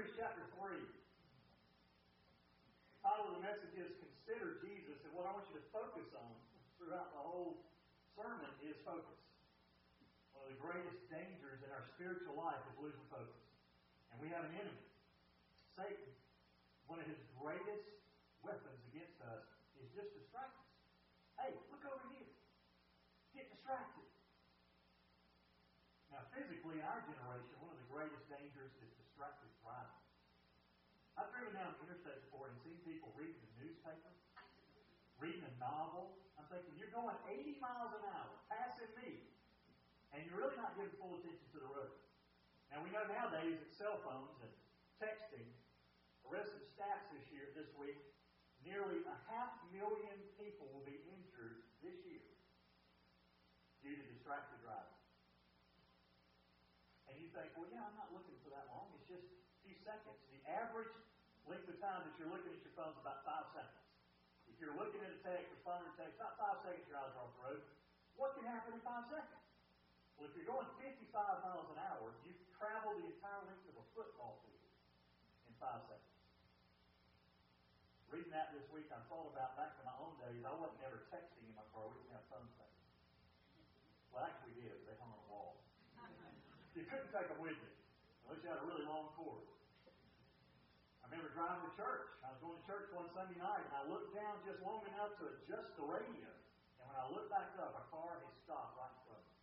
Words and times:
Hebrews 0.00 0.16
chapter 0.16 0.40
3. 0.56 0.80
The 0.80 0.88
title 3.04 3.36
of 3.36 3.36
the 3.36 3.44
message 3.44 3.76
is 3.76 3.92
Consider 4.00 4.56
Jesus, 4.64 4.96
and 5.04 5.12
what 5.12 5.28
I 5.28 5.36
want 5.36 5.44
you 5.52 5.60
to 5.60 5.66
focus 5.76 6.08
on 6.16 6.32
throughout 6.80 7.12
the 7.12 7.20
whole 7.20 7.60
sermon 8.16 8.48
is 8.64 8.80
focus. 8.80 9.20
One 10.32 10.48
of 10.48 10.56
the 10.56 10.60
greatest 10.64 11.04
dangers 11.12 11.60
in 11.60 11.68
our 11.68 11.84
spiritual 11.92 12.32
life 12.32 12.64
is 12.72 12.80
losing 12.80 13.04
focus. 13.12 13.44
And 14.08 14.24
we 14.24 14.32
have 14.32 14.48
an 14.48 14.56
enemy. 14.56 14.88
Satan, 15.76 16.16
one 16.88 16.96
of 16.96 17.04
his 17.04 17.20
greatest 17.36 17.84
weapons 18.40 18.80
against 18.96 19.20
us 19.20 19.44
is 19.84 19.92
just 19.92 20.16
distract 20.16 20.56
us. 20.64 20.72
Hey, 21.44 21.52
look 21.68 21.84
over 21.84 22.08
here. 22.08 22.32
Get 23.36 23.52
distracted. 23.52 24.08
Now, 26.08 26.24
physically, 26.32 26.80
our 26.88 27.04
generation, 27.04 27.52
one 27.60 27.76
of 27.76 27.80
the 27.84 27.90
greatest 27.92 28.24
dangers 28.32 28.72
is 28.80 28.88
distracted 28.96 29.50
driving. 29.70 30.02
I've 31.14 31.30
driven 31.30 31.54
down 31.54 31.78
the 31.78 31.86
interstate 31.86 32.26
before 32.26 32.50
and 32.50 32.56
seen 32.66 32.74
people 32.82 33.14
reading 33.14 33.38
a 33.38 33.50
newspaper, 33.62 34.12
reading 35.20 35.44
a 35.44 35.54
novel. 35.60 36.16
I'm 36.40 36.48
thinking, 36.48 36.72
you're 36.80 36.90
going 36.90 37.12
80 37.28 37.60
miles 37.60 37.92
an 37.92 38.04
hour, 38.08 38.32
passing 38.48 38.88
me, 38.96 39.20
and 40.16 40.24
you're 40.24 40.40
really 40.40 40.56
not 40.56 40.72
giving 40.74 40.96
full 40.96 41.20
attention 41.20 41.44
to 41.52 41.60
the 41.60 41.68
road. 41.68 41.92
Now, 42.72 42.80
we 42.80 42.88
know 42.88 43.04
nowadays 43.04 43.60
that 43.60 43.70
cell 43.76 44.00
phones 44.00 44.40
and 44.40 44.50
texting, 44.96 45.44
arrested 46.24 46.64
stats 46.72 47.12
this 47.12 47.28
year, 47.28 47.52
this 47.52 47.68
week, 47.76 48.00
nearly 48.64 49.04
a 49.04 49.16
half 49.28 49.52
million 49.70 50.16
people 50.40 50.72
will 50.72 50.84
be 50.88 50.96
injured 51.12 51.68
this 51.84 52.00
year 52.08 52.24
due 53.84 53.96
to 53.96 54.04
distracted 54.08 54.56
driving. 54.64 55.00
And 57.12 57.20
you 57.20 57.28
think, 57.36 57.52
well, 57.58 57.68
yeah, 57.68 57.84
I'm 57.84 57.96
not 58.00 58.08
looking 58.16 58.36
for 58.40 58.48
that 58.56 58.68
long. 58.72 58.88
It's 58.96 59.08
just 59.08 59.26
a 59.28 59.60
few 59.66 59.76
seconds. 59.84 60.16
The 60.32 60.40
average 60.48 60.92
length 61.44 61.68
of 61.68 61.76
time 61.82 62.08
that 62.08 62.14
you're 62.16 62.30
looking 62.30 62.54
at 62.54 62.62
your 62.64 62.72
phone 62.78 62.94
is 62.94 63.00
about 63.02 63.26
five 63.26 63.50
seconds. 63.52 63.89
You're 64.60 64.76
looking 64.76 65.00
at 65.00 65.08
a 65.08 65.20
text, 65.24 65.48
responding 65.56 65.88
to 65.88 65.96
text, 65.96 66.20
about 66.20 66.36
five 66.36 66.56
seconds, 66.60 66.84
your 66.84 67.00
eyes 67.00 67.08
are 67.16 67.24
off 67.24 67.32
the 67.32 67.42
road. 67.48 67.60
What 68.20 68.36
can 68.36 68.44
happen 68.44 68.76
in 68.76 68.82
five 68.84 69.08
seconds? 69.08 69.40
Well, 70.20 70.28
if 70.28 70.36
you're 70.36 70.44
going 70.44 70.68
55 70.84 71.00
miles 71.40 71.64
an 71.72 71.80
hour, 71.80 72.12
you've 72.28 72.36
traveled 72.60 73.00
the 73.00 73.08
entire 73.08 73.40
length 73.48 73.64
of 73.72 73.80
a 73.80 73.86
football 73.96 74.44
field 74.44 74.68
in 75.48 75.56
five 75.56 75.80
seconds. 75.88 76.12
Reading 78.12 78.28
that 78.36 78.52
this 78.52 78.68
week, 78.68 78.84
I 78.92 79.00
thought 79.08 79.32
about 79.32 79.56
back 79.56 79.80
in 79.80 79.88
my 79.88 79.96
own 79.96 80.12
days, 80.20 80.44
I 80.44 80.52
wasn't 80.52 80.84
ever 80.84 81.08
texting 81.08 81.40
in 81.48 81.56
my 81.56 81.64
car. 81.72 81.88
We 81.88 81.96
didn't 82.04 82.20
have 82.20 82.28
phone 82.28 82.50
sex. 82.60 82.68
Well, 84.12 84.28
actually, 84.28 84.60
we 84.60 84.68
did. 84.68 84.76
They 84.84 84.92
hung 85.00 85.08
on 85.08 85.24
the 85.24 85.30
wall. 85.32 85.56
You 86.76 86.84
couldn't 86.84 87.08
take 87.16 87.32
them 87.32 87.40
with 87.40 87.56
you 87.56 87.72
unless 88.28 88.44
you 88.44 88.48
had 88.52 88.60
a 88.60 88.66
really 88.68 88.84
long 88.84 89.08
cord. 89.16 89.40
I 91.00 91.08
remember 91.08 91.32
driving 91.32 91.64
to 91.64 91.72
church. 91.80 92.12
I 92.20 92.34
was 92.34 92.40
going 92.44 92.59
to 92.59 92.59
church 92.70 92.86
one 92.94 93.10
Sunday 93.10 93.34
night, 93.42 93.66
and 93.66 93.74
I 93.74 93.82
looked 93.90 94.14
down 94.14 94.38
just 94.46 94.62
long 94.62 94.86
enough 94.94 95.18
to 95.18 95.26
adjust 95.26 95.74
the 95.74 95.82
radio. 95.82 96.30
And 96.78 96.86
when 96.86 96.94
I 96.94 97.10
looked 97.10 97.26
back 97.26 97.50
up, 97.58 97.74
a 97.74 97.84
car 97.90 98.22
had 98.22 98.34
stopped 98.46 98.78
right 98.78 98.94
in 98.94 99.02
front 99.10 99.18
of 99.18 99.26
me. 99.26 99.38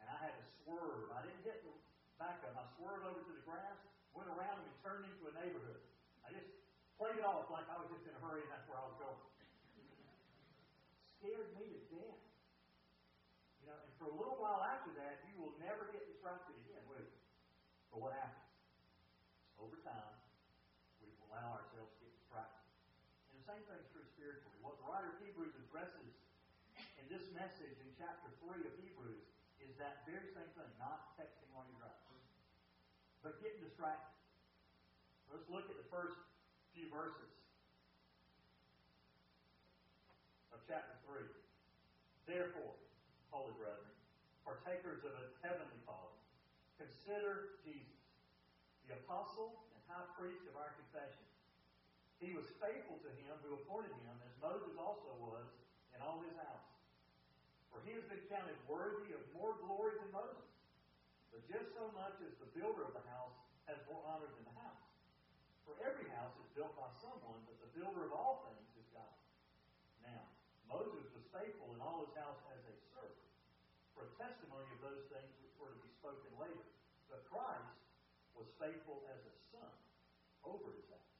And 0.00 0.06
I 0.08 0.16
had 0.24 0.32
to 0.40 0.44
swerve. 0.64 1.12
I 1.12 1.20
didn't 1.20 1.44
hit 1.44 1.60
the 1.68 1.76
back 2.16 2.40
up. 2.48 2.56
I 2.56 2.64
swerved 2.80 3.04
over 3.04 3.20
to 3.20 3.32
the 3.36 3.44
grass, 3.44 3.76
went 4.16 4.32
around 4.32 4.64
and 4.64 4.72
turned 4.80 5.04
into 5.04 5.28
a 5.28 5.32
neighborhood. 5.36 5.84
I 6.24 6.32
just 6.32 6.48
played 6.96 7.20
it 7.20 7.24
off 7.28 7.52
like 7.52 7.68
I 7.68 7.76
was 7.76 7.92
just 7.92 8.08
in 8.08 8.16
a 8.16 8.20
hurry 8.24 8.40
and 8.40 8.48
that's 8.48 8.64
where 8.72 8.80
I 8.80 8.88
was 8.88 8.96
going. 8.96 9.20
Scared 11.20 11.52
me 11.60 11.76
to 11.76 11.80
death. 11.92 12.20
You 13.60 13.64
know, 13.68 13.76
and 13.76 13.92
for 14.00 14.08
a 14.08 14.16
little 14.16 14.40
while 14.40 14.64
after 14.64 14.96
that, 14.96 15.20
you 15.28 15.36
will 15.36 15.52
never 15.60 15.92
get 15.92 16.08
distracted 16.08 16.56
again, 16.64 16.80
will 16.88 17.04
you? 17.04 17.20
But 17.92 18.00
what 18.00 18.12
happens? 18.16 18.48
Over 19.60 19.76
time, 19.84 20.16
we 21.04 21.12
allow 21.28 21.60
ourselves 21.60 21.92
to 21.96 21.98
get 22.04 22.12
distracted. 22.16 22.64
And 23.32 23.40
the 23.40 23.46
same 23.48 23.62
thing 23.66 23.80
is 23.80 23.88
true 23.92 24.06
spiritually. 24.16 24.56
What 24.60 24.78
the 24.80 24.86
writer 24.86 25.12
of 25.12 25.16
Addresses 25.76 26.16
in 26.96 27.04
this 27.12 27.28
message 27.36 27.76
in 27.84 27.92
chapter 28.00 28.32
3 28.48 28.64
of 28.64 28.72
Hebrews 28.80 29.28
is 29.60 29.76
that 29.76 30.08
very 30.08 30.24
same 30.32 30.48
thing, 30.56 30.72
not 30.80 31.12
texting 31.20 31.52
while 31.52 31.68
you're 31.68 31.76
driving, 31.76 32.16
but 33.20 33.36
getting 33.44 33.60
distracted. 33.60 34.16
Let's 35.28 35.44
look 35.52 35.68
at 35.68 35.76
the 35.76 35.84
first 35.92 36.16
few 36.72 36.88
verses 36.88 37.28
of 40.48 40.64
chapter 40.64 40.96
3. 41.04 41.28
Therefore, 42.24 42.72
holy 43.28 43.52
brethren, 43.60 43.92
partakers 44.48 45.04
of 45.04 45.12
a 45.12 45.28
heavenly 45.44 45.76
calling, 45.84 46.16
consider 46.80 47.60
Jesus, 47.60 48.00
the 48.88 48.96
apostle 49.04 49.60
and 49.76 49.80
high 49.92 50.08
priest 50.16 50.40
of 50.48 50.56
our 50.56 50.72
confession. 50.80 51.28
He 52.16 52.32
was 52.32 52.48
faithful 52.64 52.96
to 53.04 53.12
him 53.12 53.36
who 53.44 53.60
appointed 53.60 53.92
him, 54.08 54.16
as 54.24 54.32
Moses 54.40 54.72
also 54.80 55.12
was 55.20 55.44
all 56.06 56.22
his 56.22 56.38
house. 56.38 56.66
For 57.74 57.82
he 57.82 57.98
has 57.98 58.06
been 58.06 58.22
counted 58.30 58.54
worthy 58.70 59.10
of 59.12 59.20
more 59.34 59.58
glory 59.66 59.98
than 59.98 60.14
Moses. 60.14 60.48
But 61.34 61.42
just 61.50 61.68
so 61.74 61.90
much 61.98 62.16
as 62.22 62.32
the 62.38 62.48
builder 62.54 62.86
of 62.86 62.94
the 62.94 63.04
house 63.10 63.34
has 63.66 63.76
more 63.90 64.00
honor 64.06 64.30
than 64.30 64.46
the 64.46 64.56
house. 64.56 64.86
For 65.66 65.74
every 65.82 66.06
house 66.14 66.32
is 66.38 66.48
built 66.54 66.72
by 66.78 66.88
someone, 67.02 67.42
but 67.44 67.58
the 67.58 67.68
builder 67.74 68.06
of 68.06 68.14
all 68.14 68.46
things 68.46 68.70
is 68.78 68.86
God. 68.94 69.16
Now, 70.00 70.22
Moses 70.70 71.04
was 71.10 71.26
faithful 71.34 71.74
in 71.74 71.82
all 71.82 72.06
his 72.06 72.14
house 72.14 72.38
as 72.54 72.62
a 72.70 72.74
servant, 72.94 73.28
for 73.92 74.06
a 74.06 74.10
testimony 74.16 74.70
of 74.78 74.80
those 74.80 75.04
things 75.10 75.32
which 75.42 75.52
were 75.58 75.74
to 75.74 75.80
be 75.82 75.90
spoken 75.98 76.30
later. 76.38 76.64
But 77.10 77.26
Christ 77.28 77.76
was 78.38 78.46
faithful 78.62 79.02
as 79.10 79.20
a 79.26 79.34
son 79.52 79.74
over 80.46 80.70
his 80.70 80.86
house, 80.88 81.18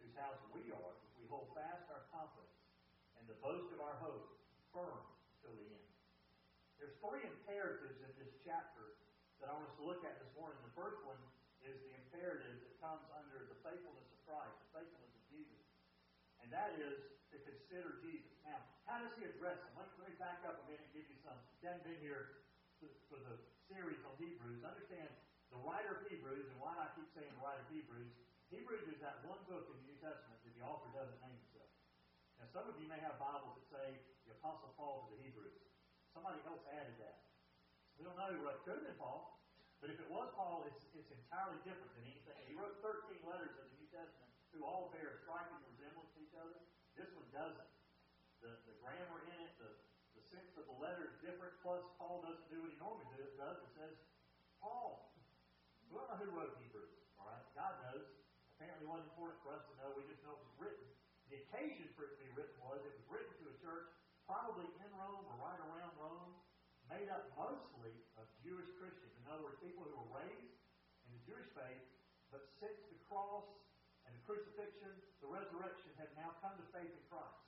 whose 0.00 0.14
house 0.16 0.38
we 0.54 0.70
are 0.70 0.94
if 1.02 1.12
we 1.18 1.26
hold 1.26 1.50
fast 1.52 1.84
our 1.90 2.06
confidence 2.14 2.58
and 3.20 3.27
the 3.38 3.46
boast 3.46 3.70
of 3.70 3.78
our 3.78 3.94
hope 4.02 4.34
firm 4.74 4.98
till 5.46 5.54
the 5.54 5.66
end. 5.70 5.88
There's 6.82 6.98
three 6.98 7.22
imperatives 7.22 8.02
in 8.02 8.10
this 8.18 8.34
chapter 8.42 8.98
that 9.38 9.46
I 9.46 9.54
want 9.54 9.70
us 9.70 9.78
to 9.78 9.86
look 9.86 10.02
at 10.02 10.18
this 10.18 10.34
morning. 10.34 10.58
The 10.66 10.74
first 10.74 10.98
one 11.06 11.18
is 11.62 11.78
the 11.86 11.94
imperative 12.02 12.58
that 12.66 12.74
comes 12.82 13.06
under 13.14 13.46
the 13.46 13.58
faithfulness 13.62 14.10
of 14.10 14.18
Christ, 14.26 14.58
the 14.68 14.82
faithfulness 14.82 15.14
of 15.14 15.24
Jesus 15.30 15.58
and 16.48 16.56
that 16.56 16.72
is 16.80 16.96
to 17.28 17.36
consider 17.44 18.00
Jesus. 18.00 18.32
Now, 18.48 18.56
how 18.88 19.04
does 19.04 19.12
he 19.20 19.28
address 19.28 19.60
them? 19.60 19.76
Let, 19.76 19.92
me 20.00 20.16
back 20.16 20.40
up 20.48 20.56
a 20.56 20.64
minute 20.64 20.80
and 20.80 20.94
give 20.96 21.04
you 21.04 21.20
some. 21.20 21.36
You 21.60 21.68
haven't 21.68 21.84
been 21.84 22.00
here 22.00 22.40
for 23.12 23.20
the 23.20 23.36
series 23.68 24.00
on 24.08 24.16
Hebrews. 24.16 24.64
Understand 24.64 25.12
the 25.52 25.60
writer 25.60 26.00
of 26.00 26.08
Hebrews, 26.08 26.48
and 26.48 26.56
why 26.56 26.72
I 26.72 26.88
keep 26.96 27.04
saying 27.12 27.28
the 27.28 27.44
writer 27.44 27.60
of 27.60 27.68
Hebrews. 27.68 28.08
Hebrews 28.48 28.88
is 28.88 28.96
that 29.04 29.20
one 29.28 29.36
book 29.44 29.68
in 29.68 29.76
the 29.84 29.92
New 29.92 30.00
Testament 30.00 30.40
that 30.40 30.56
the 30.56 30.64
author 30.64 30.88
doesn't 30.96 31.20
name 31.20 31.36
Some 32.48 32.64
of 32.64 32.80
you 32.80 32.88
may 32.88 32.96
have 33.04 33.20
Bibles 33.20 33.60
that 33.60 33.68
say 33.68 33.86
the 34.24 34.32
Apostle 34.40 34.72
Paul 34.80 35.04
to 35.04 35.12
the 35.12 35.20
Hebrews. 35.20 35.52
Somebody 36.16 36.40
else 36.48 36.64
added 36.72 36.96
that. 36.96 37.28
We 38.00 38.08
don't 38.08 38.16
know 38.16 38.32
what 38.40 38.64
could 38.64 38.80
have 38.80 38.86
been 38.88 38.96
Paul, 38.96 39.36
but 39.84 39.92
if 39.92 40.00
it 40.00 40.08
was 40.08 40.32
Paul, 40.32 40.64
it's, 40.64 40.80
it's 40.96 41.12
entirely 41.12 41.60
different 41.68 41.92
than 41.92 42.08
anything. 42.08 42.40
He 42.48 42.56
wrote 42.56 42.80
13 42.80 43.20
letters 43.28 43.52
in 43.52 43.68
the 43.68 43.76
New 43.76 43.88
Testament 43.92 44.32
who 44.56 44.64
all 44.64 44.88
bear 44.96 45.20
striking 45.20 45.60
resemblance 45.68 46.08
to 46.16 46.20
each 46.24 46.32
other. 46.40 46.56
This 46.96 47.12
one 47.12 47.28
doesn't. 47.36 47.72
The, 48.40 48.56
the 48.64 48.74
grammar 48.80 49.20
in 49.28 49.38
it, 49.44 49.52
the, 49.60 49.70
the 50.16 50.24
sense 50.32 50.48
of 50.56 50.64
the 50.72 50.76
letter 50.80 51.04
is 51.04 51.14
different, 51.20 51.52
plus 51.60 51.84
Paul 52.00 52.24
doesn't 52.24 52.48
do 52.48 52.64
what 52.64 52.72
he 52.72 52.78
normally 52.80 53.12
does. 53.36 53.60
It 53.60 53.72
says, 53.76 53.92
Paul. 54.64 55.12
We 55.92 56.00
don't 56.00 56.08
know 56.08 56.20
who 56.20 56.32
wrote 56.32 56.56
Hebrews, 56.64 56.96
all 57.20 57.28
right? 57.28 57.44
God 57.52 57.76
knows. 57.84 58.08
Apparently 58.56 58.88
it 58.88 58.90
wasn't 58.90 59.12
important 59.12 59.36
for 59.44 59.52
us 59.52 59.62
to 59.68 59.72
know. 59.84 59.92
We 59.94 60.08
just 60.08 60.24
know 60.24 60.32
it 60.32 60.42
was 60.48 60.56
written. 60.56 60.88
The 61.28 61.44
occasion 61.44 61.92
for 61.92 62.08
it 62.08 62.16
to 62.16 62.20
be 62.24 62.32
written 62.32 62.56
was 62.64 62.80
it 62.80 62.92
was 62.96 63.04
written 63.12 63.32
to 63.44 63.52
a 63.52 63.56
church 63.60 63.92
probably 64.28 64.68
in 64.76 64.90
Rome 64.92 65.24
or 65.24 65.36
right 65.40 65.56
around 65.56 65.96
Rome 65.96 66.36
made 66.92 67.08
up 67.08 67.32
mostly 67.32 67.96
of 68.20 68.28
Jewish 68.44 68.68
Christians. 68.76 69.16
In 69.24 69.24
other 69.32 69.48
words, 69.48 69.56
people 69.64 69.88
who 69.88 69.96
were 69.96 70.20
raised 70.20 70.60
in 71.08 71.16
the 71.16 71.22
Jewish 71.24 71.48
faith, 71.56 71.84
but 72.28 72.44
since 72.60 72.76
the 72.92 73.00
cross 73.08 73.48
and 74.04 74.12
the 74.12 74.22
crucifixion, 74.28 74.92
the 75.24 75.28
resurrection 75.32 75.88
had 75.96 76.12
now 76.12 76.36
come 76.44 76.52
to 76.60 76.66
faith 76.76 76.92
in 76.92 77.04
Christ. 77.08 77.40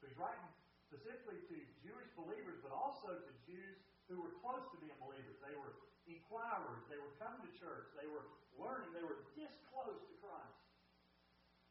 So 0.00 0.08
he's 0.08 0.16
writing 0.16 0.48
specifically 0.88 1.44
to 1.52 1.56
Jewish 1.84 2.08
believers, 2.16 2.64
but 2.64 2.72
also 2.72 3.12
to 3.12 3.32
Jews 3.44 3.76
who 4.08 4.16
were 4.24 4.32
close 4.40 4.64
to 4.72 4.76
being 4.80 4.96
believers. 5.04 5.36
They 5.44 5.56
were 5.56 5.76
inquirers. 6.08 6.82
They 6.88 6.96
were 6.96 7.12
coming 7.20 7.44
to 7.44 7.52
church. 7.60 7.92
They 7.92 8.08
were 8.08 8.24
learning. 8.56 8.92
They 8.96 9.04
were 9.04 9.20
this 9.36 9.52
close 9.68 10.00
to 10.00 10.14
Christ. 10.20 10.60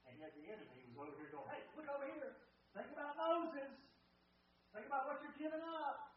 And 0.06 0.18
yet 0.21 0.33
the 0.38 0.45
enemy 0.50 0.85
was 0.94 1.09
over 1.09 1.18
here 1.18 1.33
going, 1.33 1.50
hey, 1.50 1.62
look 1.77 1.89
over 1.89 2.06
here. 2.06 2.33
Think 2.74 2.89
about 2.94 3.13
Moses. 3.18 3.90
Think 4.71 4.88
about 4.88 5.03
what 5.07 5.19
you're 5.19 5.35
giving 5.35 5.63
up. 5.83 6.15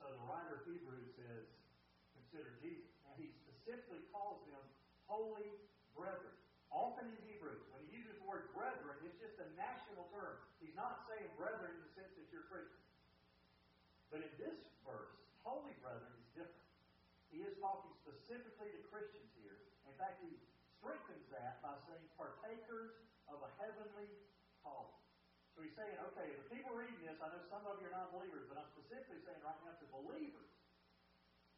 So 0.00 0.08
the 0.08 0.24
writer 0.24 0.60
of 0.60 0.62
Hebrews 0.64 1.12
says, 1.12 1.44
consider 2.16 2.56
Jesus. 2.64 2.88
Now 3.04 3.12
he 3.20 3.28
specifically 3.44 4.00
calls 4.08 4.40
them 4.48 4.64
holy 5.04 5.52
brethren. 5.92 6.32
Often 6.72 7.12
in 7.12 7.18
Hebrews, 7.28 7.64
when 7.72 7.84
he 7.88 8.00
uses 8.00 8.16
the 8.20 8.26
word 8.28 8.52
brethren, 8.56 9.00
it's 9.04 9.20
just 9.20 9.36
a 9.40 9.48
national 9.56 10.08
term. 10.12 10.40
He's 10.60 10.76
not 10.76 11.04
saying 11.08 11.28
brethren 11.36 11.76
in 11.76 11.80
the 11.84 11.92
sense 11.96 12.12
that 12.16 12.28
you're 12.32 12.48
Christian. 12.48 12.80
But 14.08 14.24
in 14.24 14.32
this 14.40 14.56
verse, 14.84 15.12
holy 15.44 15.76
brethren 15.84 16.12
is 16.16 16.28
different. 16.32 16.68
He 17.28 17.44
is 17.44 17.56
talking 17.60 17.92
specifically 18.04 18.72
to 18.72 18.80
Christians 18.88 19.28
here. 19.36 19.56
In 19.84 19.92
fact, 20.00 20.20
he 20.24 20.32
strengthens 20.80 21.28
that 21.32 21.60
by 21.60 21.76
saying 21.88 22.04
partakers 22.16 22.96
of 23.28 23.44
a 23.44 23.50
heavenly 23.60 24.08
calling. 24.64 24.97
So 25.58 25.66
he's 25.66 25.74
saying, 25.74 25.98
okay, 26.14 26.30
the 26.38 26.46
people 26.54 26.70
reading 26.70 27.02
this, 27.02 27.18
I 27.18 27.34
know 27.34 27.42
some 27.50 27.66
of 27.66 27.82
you 27.82 27.90
are 27.90 27.96
not 27.98 28.14
believers, 28.14 28.46
but 28.46 28.62
I'm 28.62 28.70
specifically 28.78 29.18
saying 29.26 29.42
right 29.42 29.58
now 29.66 29.74
to 29.74 29.86
believers, 29.90 30.54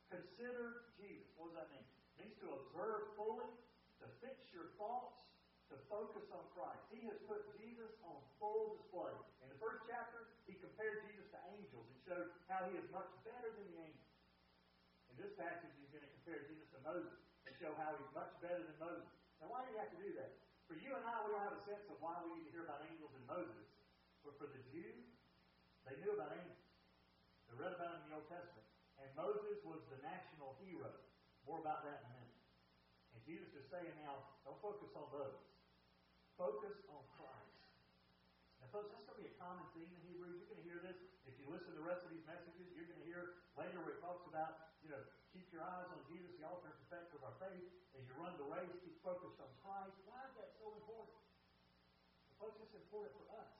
consider 0.08 0.88
Jesus. 0.96 1.28
What 1.36 1.52
does 1.52 1.60
that 1.60 1.68
mean? 1.68 1.84
It 2.16 2.24
means 2.24 2.36
to 2.40 2.48
observe 2.48 3.12
fully, 3.20 3.52
to 4.00 4.08
fix 4.24 4.40
your 4.56 4.72
thoughts, 4.80 5.20
to 5.68 5.76
focus 5.92 6.24
on 6.32 6.40
Christ. 6.56 6.80
He 6.88 7.04
has 7.12 7.20
put 7.28 7.44
Jesus 7.60 7.92
on 8.08 8.16
full 8.40 8.80
display. 8.80 9.12
In 9.44 9.52
the 9.52 9.60
first 9.60 9.84
chapter, 9.84 10.32
he 10.48 10.56
compared 10.56 11.04
Jesus 11.04 11.28
to 11.36 11.40
angels 11.52 11.84
and 11.84 11.96
showed 12.08 12.32
how 12.48 12.64
he 12.72 12.80
is 12.80 12.88
much 12.96 13.12
better 13.20 13.52
than 13.52 13.68
the 13.68 13.84
angels. 13.84 14.16
In 15.12 15.20
this 15.20 15.36
passage, 15.36 15.76
he's 15.76 15.92
going 15.92 16.08
to 16.08 16.12
compare 16.24 16.48
Jesus 16.48 16.72
to 16.72 16.80
Moses 16.88 17.20
and 17.44 17.52
show 17.60 17.76
how 17.76 17.92
he's 18.00 18.12
much 18.16 18.32
better 18.40 18.64
than 18.64 18.80
Moses. 18.80 19.12
Now, 19.44 19.52
why 19.52 19.60
do 19.68 19.76
you 19.76 19.78
have 19.84 19.92
to 19.92 20.00
do 20.00 20.16
that? 20.16 20.40
For 20.64 20.80
you 20.80 20.88
and 20.88 21.04
I, 21.04 21.20
we 21.28 21.36
don't 21.36 21.44
have 21.44 21.60
a 21.60 21.64
sense 21.68 21.84
of 21.92 22.00
why 22.00 22.16
we 22.24 22.40
need 22.40 22.48
to 22.48 22.52
hear 22.56 22.64
about 22.64 22.80
angels 22.88 23.12
and 23.12 23.28
Moses. 23.28 23.69
But 24.30 24.46
for 24.46 24.54
the 24.54 24.62
Jews, 24.70 25.10
they 25.82 25.98
knew 25.98 26.14
about 26.14 26.30
angels. 26.30 26.62
They 27.50 27.58
read 27.58 27.74
about 27.74 27.98
them 27.98 28.06
in 28.06 28.14
the 28.14 28.22
Old 28.22 28.30
Testament. 28.30 28.62
And 29.02 29.10
Moses 29.18 29.58
was 29.66 29.82
the 29.90 29.98
national 30.06 30.54
hero. 30.62 30.86
More 31.42 31.58
about 31.58 31.82
that 31.82 32.06
in 32.06 32.06
a 32.06 32.12
minute. 32.14 32.38
And 33.10 33.18
Jesus 33.26 33.50
is 33.58 33.66
saying 33.74 33.90
now, 34.06 34.22
don't 34.46 34.62
focus 34.62 34.94
on 34.94 35.10
those. 35.10 35.34
Focus 36.38 36.78
on 36.94 37.02
Christ. 37.18 37.58
Now, 38.62 38.70
folks, 38.70 38.94
that's 38.94 39.02
going 39.02 39.18
to 39.18 39.22
be 39.26 39.34
a 39.34 39.38
common 39.42 39.66
theme 39.74 39.90
in 39.90 39.98
Hebrews. 40.06 40.38
You're 40.38 40.50
going 40.54 40.62
to 40.62 40.68
hear 40.70 40.78
this. 40.78 40.94
If 41.26 41.34
you 41.42 41.50
listen 41.50 41.74
to 41.74 41.82
the 41.82 41.88
rest 41.90 42.06
of 42.06 42.14
these 42.14 42.22
messages, 42.22 42.70
you're 42.70 42.86
going 42.86 43.02
to 43.02 43.08
hear 43.10 43.42
later 43.58 43.82
where 43.82 43.98
it 43.98 44.00
talks 44.04 44.22
about, 44.30 44.78
you 44.86 44.94
know, 44.94 45.02
keep 45.34 45.50
your 45.50 45.66
eyes 45.66 45.90
on 45.90 45.98
Jesus, 46.06 46.30
the 46.38 46.46
author 46.46 46.70
and 46.70 46.78
of 47.18 47.22
our 47.26 47.34
faith. 47.42 47.66
As 47.98 48.06
you 48.06 48.14
run 48.14 48.30
the 48.38 48.46
race, 48.46 48.70
keep 48.86 48.94
focused 49.02 49.42
on 49.42 49.50
Christ. 49.58 49.98
Why 50.06 50.22
is 50.22 50.38
that 50.38 50.54
so 50.54 50.70
important? 50.70 51.18
Well, 52.38 52.46
folks, 52.46 52.62
it's 52.62 52.78
important 52.78 53.10
for 53.18 53.26
us. 53.34 53.59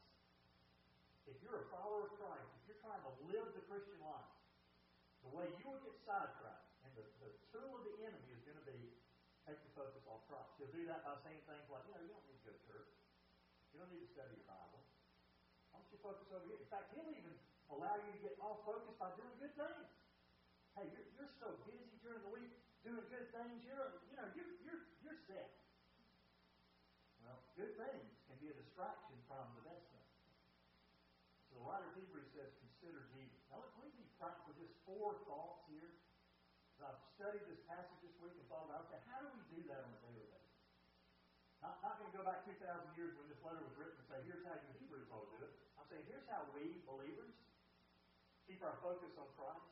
If 1.31 1.39
you're 1.47 1.63
a 1.63 1.67
follower 1.71 2.11
of 2.11 2.13
Christ, 2.19 2.51
if 2.59 2.63
you're 2.67 2.83
trying 2.83 3.01
to 3.07 3.13
live 3.31 3.47
the 3.55 3.63
Christian 3.71 3.99
life, 4.03 4.31
the 5.23 5.31
way 5.31 5.47
you 5.55 5.65
will 5.65 5.79
get 5.87 5.95
sidetracked, 6.03 6.69
and 6.83 6.91
the, 6.99 7.07
the 7.23 7.31
tool 7.55 7.79
of 7.79 7.87
the 7.87 7.95
enemy 8.03 8.29
is 8.35 8.43
going 8.43 8.59
to 8.59 8.67
be 8.67 8.79
take 9.47 9.63
the 9.63 9.73
focus 9.73 10.03
off 10.11 10.27
Christ. 10.27 10.51
He'll 10.59 10.75
do 10.75 10.85
that 10.91 11.07
by 11.07 11.15
saying 11.23 11.41
things 11.47 11.67
like, 11.71 11.87
you 11.87 11.95
know, 11.95 12.03
you 12.03 12.11
don't 12.11 12.27
need 12.27 12.39
to 12.43 12.47
go 12.51 12.53
to 12.53 12.63
church. 12.67 12.93
You 13.71 13.79
don't 13.79 13.93
need 13.95 14.03
to 14.05 14.11
study 14.11 14.35
your 14.35 14.49
Bible. 14.51 14.83
Why 15.71 15.79
don't 15.79 15.91
you 15.95 16.01
focus 16.03 16.27
over 16.35 16.45
here? 16.51 16.59
In 16.59 16.71
fact, 16.71 16.91
he'll 16.93 17.15
even 17.15 17.35
allow 17.71 17.95
you 18.03 18.11
to 18.11 18.21
get 18.21 18.35
off 18.43 18.67
focus 18.67 18.95
by 18.99 19.15
doing 19.15 19.35
good 19.39 19.55
things. 19.55 19.87
Hey, 20.75 20.91
you're, 20.91 21.07
you're 21.15 21.35
so 21.39 21.55
busy 21.67 21.95
during 22.03 22.23
the 22.27 22.33
week 22.35 22.51
doing 22.81 23.05
good 23.13 23.29
things, 23.37 23.61
you're 23.69 24.01
you 24.09 24.17
know, 24.17 24.25
you're 24.33 24.53
you're 24.65 24.83
you're 25.05 25.21
set. 25.29 25.53
Well, 27.21 27.37
good 27.53 27.77
things 27.77 28.09
can 28.25 28.37
be 28.41 28.49
a 28.49 28.57
distraction 28.57 29.21
from 29.29 29.45
the 29.61 29.65
best 29.69 29.85
things. 29.93 30.17
So 31.53 31.60
the 31.60 31.60
writer 31.71 31.87
of 31.87 31.95
Hebrews 31.95 32.27
says, 32.35 32.51
consider 32.59 33.07
Jesus. 33.15 33.39
Now 33.47 33.63
let 33.63 33.71
me 33.79 33.95
be 33.95 34.11
practical, 34.19 34.59
just 34.59 34.75
four 34.83 35.23
thoughts 35.23 35.63
here 35.71 35.95
I've 36.81 36.97
studied 37.13 37.45
this 37.45 37.61
passage 37.69 38.01
this 38.01 38.17
week 38.25 38.33
and 38.41 38.45
thought 38.49 38.65
about, 38.65 38.89
okay, 38.89 39.05
how 39.05 39.21
do 39.21 39.29
we 39.37 39.45
do 39.53 39.61
that 39.69 39.85
on 39.85 39.93
a 39.93 40.01
daily 40.01 40.25
basis? 40.33 40.65
Not, 41.61 41.77
not 41.85 42.01
going 42.01 42.09
to 42.09 42.17
go 42.17 42.25
back 42.25 42.49
2,000 42.49 42.57
years 42.97 43.13
when 43.21 43.29
this 43.29 43.37
letter 43.45 43.61
was 43.61 43.77
written 43.77 44.01
and 44.01 44.07
say, 44.09 44.17
here's 44.25 44.41
how 44.49 44.57
you 44.57 44.73
Hebrews 44.81 45.13
ought 45.13 45.29
to 45.29 45.33
do 45.37 45.41
it. 45.45 45.53
I'm 45.77 45.85
saying, 45.93 46.09
here's 46.09 46.25
how 46.33 46.49
we, 46.57 46.81
believers, 46.89 47.37
keep 48.49 48.65
our 48.65 48.81
focus 48.81 49.13
on 49.21 49.29
Christ. 49.37 49.69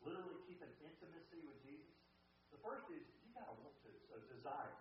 Literally 0.00 0.40
keep 0.48 0.64
an 0.64 0.72
intimacy 0.80 1.44
with 1.44 1.60
Jesus. 1.60 1.92
The 2.48 2.60
first 2.64 2.88
is, 2.88 3.04
you 3.28 3.36
got 3.36 3.52
to 3.52 3.56
want 3.60 3.76
to, 3.84 3.92
so 4.08 4.16
desire. 4.24 4.72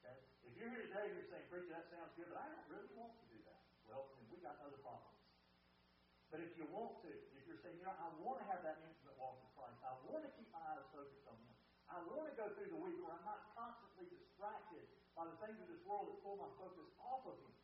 Okay? 0.00 0.16
If 0.48 0.56
you're 0.56 0.72
here 0.72 0.88
today 0.88 1.12
and 1.12 1.14
you're 1.20 1.28
saying, 1.28 1.44
preacher, 1.52 1.76
that 1.76 1.92
sounds 1.92 2.16
good, 2.16 2.32
but 2.32 2.40
I 2.40 2.48
don't 2.48 2.68
really 2.72 2.88
want 2.96 3.12
to 3.20 3.24
do 3.28 3.36
that. 3.44 3.60
Well, 3.84 4.16
then 4.16 4.24
we 4.32 4.35
got 4.46 4.62
other 4.62 4.78
problems. 4.78 5.18
But 6.30 6.38
if 6.46 6.54
you 6.54 6.70
want 6.70 7.02
to, 7.02 7.10
if 7.34 7.42
you're 7.50 7.58
saying, 7.58 7.82
you 7.82 7.86
know, 7.86 7.94
I 7.98 8.06
want 8.22 8.38
to 8.38 8.46
have 8.46 8.62
that 8.62 8.78
intimate 8.78 9.18
walk 9.18 9.42
with 9.42 9.50
Christ, 9.58 9.78
I 9.82 9.94
want 10.06 10.22
to 10.22 10.30
keep 10.38 10.46
my 10.54 10.62
eyes 10.70 10.86
focused 10.94 11.26
on 11.26 11.34
Him. 11.34 11.54
I 11.90 11.98
want 12.06 12.30
to 12.30 12.34
go 12.38 12.46
through 12.54 12.70
the 12.70 12.78
week 12.78 12.98
where 13.02 13.14
I'm 13.14 13.26
not 13.26 13.50
constantly 13.58 14.06
distracted 14.10 14.86
by 15.18 15.26
the 15.26 15.34
things 15.42 15.58
of 15.58 15.66
this 15.66 15.82
world 15.82 16.10
that 16.10 16.18
pull 16.22 16.38
my 16.38 16.50
focus 16.58 16.86
off 17.02 17.26
of 17.26 17.34
Him. 17.42 17.54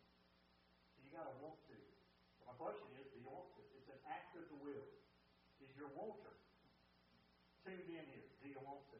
So 0.94 1.06
you 1.06 1.10
got 1.14 1.26
to 1.30 1.34
want 1.42 1.58
to. 1.70 1.78
So 2.38 2.50
my 2.50 2.56
question 2.58 2.90
is, 2.98 3.06
do 3.14 3.22
you 3.22 3.26
want 3.30 3.50
to? 3.58 3.62
It's 3.78 3.90
an 3.90 4.02
act 4.10 4.34
of 4.38 4.46
the 4.50 4.58
will. 4.62 4.86
Is 5.62 5.70
your 5.78 5.90
wanter 5.94 6.34
tuned 7.62 7.86
in 7.86 8.06
here? 8.10 8.26
Do 8.42 8.46
you 8.50 8.58
want 8.62 8.82
to? 8.94 8.98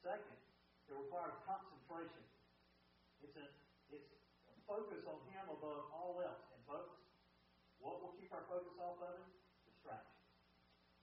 Second, 0.00 0.40
it 0.88 0.94
requires 0.96 1.36
concentration. 1.44 2.24
It's 3.24 3.36
a 3.36 3.46
it's 3.92 4.08
a 4.48 4.56
focus 4.64 5.04
on 5.08 5.20
Him 5.32 5.44
above 5.48 5.88
all 5.92 6.20
else. 6.20 6.51
Our 8.32 8.48
focus 8.48 8.72
off 8.80 8.96
of 9.04 9.12
Him? 9.12 9.28
Distraction. 9.68 10.16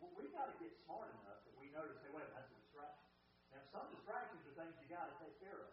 Well, 0.01 0.09
we've 0.17 0.33
got 0.33 0.49
to 0.49 0.57
get 0.57 0.73
smart 0.81 1.13
enough 1.21 1.45
that 1.45 1.53
we 1.61 1.69
notice, 1.69 2.01
hey, 2.01 2.09
wait, 2.09 2.25
that's 2.33 2.49
a 2.49 2.57
distraction. 2.57 3.05
Now, 3.53 3.61
some 3.69 3.85
distractions 3.93 4.41
are 4.49 4.55
things 4.57 4.73
you 4.81 4.89
got 4.89 5.13
to 5.13 5.15
take 5.21 5.37
care 5.37 5.61
of. 5.61 5.69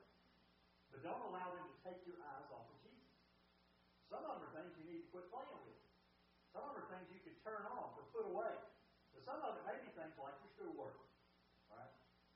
But 0.93 1.00
don't 1.00 1.25
allow 1.32 1.56
them 1.56 1.64
to 1.64 1.76
take 1.81 2.05
your 2.05 2.20
eyes 2.20 2.44
off 2.53 2.69
of 2.69 2.76
Jesus. 2.85 3.08
Some 4.12 4.20
of 4.29 4.37
them 4.37 4.44
are 4.44 4.53
things 4.53 4.69
you 4.76 4.85
need 4.85 5.08
to 5.08 5.08
quit 5.08 5.32
playing 5.32 5.61
with. 5.64 5.81
Some 6.53 6.61
of 6.69 6.76
them 6.76 6.85
are 6.85 6.88
things 6.93 7.08
you 7.08 7.25
can 7.25 7.37
turn 7.41 7.64
off 7.73 7.97
or 7.97 8.05
put 8.12 8.29
away. 8.29 8.52
But 9.17 9.25
some 9.25 9.41
of 9.41 9.56
it 9.56 9.64
may 9.64 9.81
be 9.81 9.88
things 9.97 10.12
like 10.20 10.37
your 10.44 10.52
schoolwork. 10.61 11.00
Right? 11.73 11.93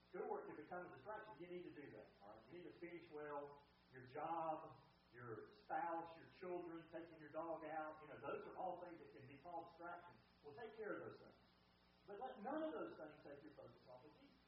Schoolwork 0.08 0.48
can 0.48 0.56
become 0.56 0.88
a 0.88 0.90
distraction. 0.96 1.36
You 1.36 1.48
need 1.52 1.68
to 1.68 1.74
do 1.76 1.84
that. 1.92 2.08
All 2.24 2.32
right? 2.32 2.40
You 2.48 2.60
need 2.60 2.66
to 2.72 2.76
finish 2.80 3.04
well. 3.12 3.52
Your 3.92 4.08
job, 4.16 4.64
your 5.12 5.52
spouse, 5.60 6.08
your 6.16 6.30
children, 6.40 6.80
taking 6.88 7.20
your 7.20 7.32
dog 7.36 7.60
out. 7.76 8.00
You 8.00 8.08
know, 8.08 8.18
those 8.24 8.40
are 8.48 8.56
all 8.56 8.80
things 8.80 8.96
that 8.96 9.09
be 9.80 9.88
called 9.88 10.56
take 10.60 10.76
care 10.76 10.92
of 10.92 11.00
those 11.08 11.16
things. 11.16 11.40
But 12.04 12.20
let 12.20 12.36
none 12.44 12.60
of 12.60 12.70
those 12.76 12.92
things 13.00 13.16
take 13.24 13.40
your 13.40 13.56
focus 13.56 13.80
off 13.88 14.04
of 14.04 14.12
Jesus. 14.20 14.44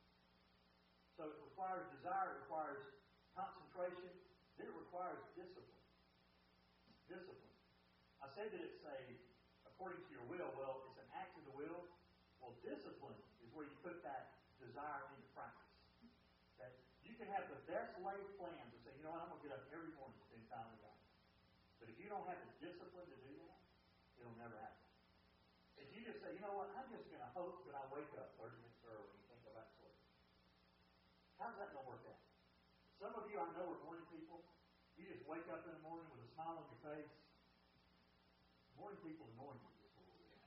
So 1.17 1.33
it 1.33 1.39
requires 1.41 1.89
desire, 1.97 2.37
it 2.37 2.45
requires 2.45 2.81
concentration, 3.33 4.13
then 4.61 4.69
it 4.69 4.77
requires 4.77 5.25
discipline. 5.33 5.81
Discipline. 7.09 7.57
I 8.21 8.29
say 8.37 8.45
that 8.45 8.61
it's 8.61 8.85
a 8.85 8.99
according 9.73 10.05
to 10.05 10.11
your 10.15 10.27
will. 10.29 10.53
Well, 10.55 10.85
it's 10.87 11.01
an 11.01 11.11
act 11.17 11.35
of 11.41 11.43
the 11.49 11.55
will. 11.59 11.83
Well, 12.39 12.55
discipline 12.63 13.19
is 13.43 13.51
where 13.57 13.67
you 13.67 13.75
put 13.83 14.05
that 14.05 14.39
desire 14.63 15.03
into 15.11 15.27
practice. 15.35 15.75
Okay? 16.55 16.71
You 17.03 17.19
can 17.19 17.27
have 17.35 17.51
the 17.51 17.59
best 17.67 17.99
laid 17.99 18.23
plans 18.39 18.71
and 18.71 18.81
say, 18.87 18.95
you 18.95 19.03
know 19.03 19.11
what, 19.11 19.27
I'm 19.27 19.31
going 19.35 19.43
to 19.43 19.47
get 19.51 19.55
up 19.59 19.67
every 19.75 19.91
morning 19.99 20.15
to 20.15 20.25
spend 20.31 20.45
time 20.55 20.71
with 20.71 20.81
God. 20.87 20.99
But 21.83 21.91
if 21.91 21.99
you 21.99 22.07
don't 22.07 22.23
have 22.31 22.39
the 22.39 22.53
discipline 22.63 23.11
to 23.11 23.19
do 23.27 23.35
that, 23.43 23.59
it'll 24.23 24.39
never 24.39 24.55
happen. 24.55 24.83
If 25.83 25.91
you 25.91 26.07
just 26.07 26.23
say, 26.23 26.31
you 26.32 26.32
know 26.43 26.59
what, 26.59 26.75
I'm 26.75 26.91
just 26.91 27.07
going 27.07 27.23
to 27.23 27.33
hope 27.39 27.63
that 27.71 27.79
I 27.79 27.87
wake 27.95 28.11
up 28.19 28.35
30 28.35 28.59
minutes 28.59 28.83
early 28.83 29.07
and 29.15 29.23
can't 29.31 29.43
go 29.47 29.55
back 29.55 29.71
to 29.71 29.75
sleep. 29.79 29.95
How's 31.39 31.55
that 31.63 31.71
going 31.71 31.87
to 31.87 31.91
work 31.95 32.03
out? 32.11 32.19
Some 32.99 33.15
of 33.15 33.31
you 33.31 33.39
I 33.39 33.47
know 33.55 33.71
are 33.71 33.79
morning 33.87 34.03
people. 34.11 34.43
You 34.99 35.07
just 35.07 35.23
wake 35.31 35.47
up 35.55 35.63
in 35.71 35.73
the 35.79 35.85
morning 35.87 36.11
with 36.11 36.27
a 36.27 36.29
smile 36.35 36.59
on 36.59 36.67
your 36.67 36.83
face. 36.83 37.15
Morning 38.75 38.99
people 39.07 39.31
annoy 39.39 39.55
me 39.55 39.71
just 39.87 39.95
a 39.95 40.03
little 40.03 40.19
bit. 40.19 40.43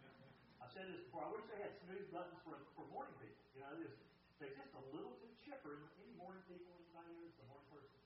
I've 0.64 0.72
said 0.72 0.88
this 0.88 1.04
before. 1.04 1.28
I 1.28 1.30
wish 1.32 1.44
they 1.52 1.60
had 1.60 1.76
snooze 1.84 2.08
buttons 2.08 2.40
for, 2.48 2.56
for 2.72 2.88
morning 2.88 3.12
people. 3.20 3.44
You 3.52 3.68
know, 3.68 3.72
just, 3.84 4.00
they're 4.40 4.56
just 4.56 4.72
a 4.80 4.84
little 4.96 5.12
too 5.20 5.32
chipper. 5.44 5.76
Any 6.00 6.16
morning 6.16 6.40
people, 6.48 6.72
anybody 6.72 7.12
here 7.20 7.28
is 7.28 7.36
a 7.44 7.46
morning 7.52 7.68
person? 7.68 8.00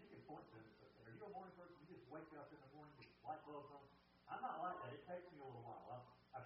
You 0.00 0.08
can 0.08 0.20
point 0.24 0.48
to 0.48 0.56
them. 0.56 0.72
Are 1.04 1.12
you 1.12 1.28
a 1.28 1.32
morning 1.36 1.52
person? 1.60 1.76
You 1.84 1.92
just 1.92 2.08
wake 2.08 2.28
up 2.40 2.48
in 2.48 2.56
the 2.56 2.70
morning, 2.72 2.96
light 3.20 3.44
bulbs 3.44 3.68
on. 3.68 3.84
I'm 4.32 4.40
not 4.40 4.56
like 4.64 4.80
that. 4.80 4.92
It 4.96 5.04
takes 5.04 5.28
me 5.32 5.40
a 5.40 5.44
little 5.44 5.60
while. 5.60 5.83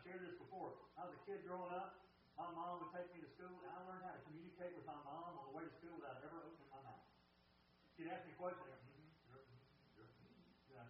Shared 0.09 0.25
this 0.25 0.41
before. 0.41 0.73
I 0.97 1.05
was 1.05 1.13
a 1.13 1.21
kid 1.29 1.45
growing 1.45 1.69
up. 1.69 2.01
My 2.33 2.49
mom 2.57 2.81
would 2.81 2.89
take 2.97 3.13
me 3.13 3.21
to 3.21 3.29
school, 3.29 3.61
and 3.61 3.69
I 3.69 3.77
learned 3.85 4.09
how 4.09 4.17
to 4.17 4.25
communicate 4.25 4.73
with 4.73 4.89
my 4.89 4.97
mom 5.05 5.37
on 5.37 5.53
the 5.53 5.53
way 5.53 5.69
to 5.69 5.75
school 5.77 6.01
without 6.01 6.25
ever 6.25 6.49
opening 6.49 6.65
my 6.73 6.81
mouth. 6.81 7.05
She'd 7.93 8.09
ask 8.09 8.25
me 8.25 8.33
questions. 8.41 8.73
Yeah. 10.73 10.89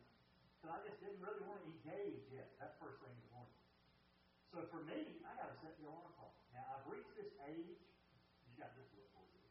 So 0.62 0.70
I 0.70 0.78
just 0.87 1.02
didn't 1.02 1.18
really 1.18 1.42
want 1.50 1.58
to 1.58 1.66
engage 1.66 2.30
yet. 2.30 2.54
That 2.62 2.78
first 2.78 3.02
thing 3.02 3.10
in 3.10 3.18
the 3.26 3.32
morning. 3.34 3.58
So 4.54 4.62
for 4.70 4.87
me, 4.87 5.18
I 5.26 5.34
got 5.34 5.50
to 5.50 5.56
set 5.66 5.75
the 5.82 5.90
alarm 5.90 6.14
clock. 6.14 6.38
Now 6.54 6.78
I've 6.78 6.87
reached 6.87 7.10
this 7.18 7.34
age. 7.42 7.82
You 8.46 8.54
got 8.54 8.70
this 8.78 8.87
look 8.94 9.10
for 9.18 9.26
you. 9.34 9.42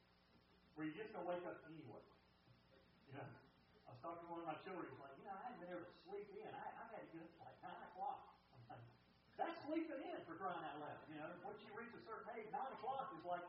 Where 0.79 0.87
you 0.87 0.95
just 0.95 1.11
gonna 1.11 1.27
wake 1.27 1.43
up 1.43 1.59
anyway. 1.67 2.07
You 3.11 3.19
know, 3.19 3.27
I 3.83 3.91
was 3.91 3.99
talking 3.99 4.23
to 4.23 4.31
one 4.31 4.39
of 4.39 4.47
my 4.47 4.63
children. 4.63 4.87
He's 4.87 5.03
like, 5.03 5.19
you 5.19 5.27
know, 5.27 5.35
I 5.35 5.51
haven't 5.51 5.59
been 5.59 5.75
able 5.75 5.91
to 5.91 5.95
sleep 6.07 6.31
in. 6.39 6.55
I, 6.55 6.71
I 6.71 6.83
had 6.87 7.03
to 7.03 7.11
get 7.11 7.27
up 7.27 7.35
like 7.43 7.59
9 7.67 7.91
o'clock. 7.91 8.26
That's 9.37 9.57
sleeping 9.69 10.01
in 10.01 10.19
for 10.25 10.33
crying 10.41 10.65
out 10.65 10.81
loud. 10.81 11.01
You 11.13 11.21
know, 11.21 11.29
once 11.45 11.61
you 11.61 11.69
reach 11.77 11.93
a 11.93 12.01
certain 12.09 12.25
age, 12.33 12.49
9 12.49 12.57
o'clock 12.81 13.13
is 13.13 13.21
like 13.21 13.45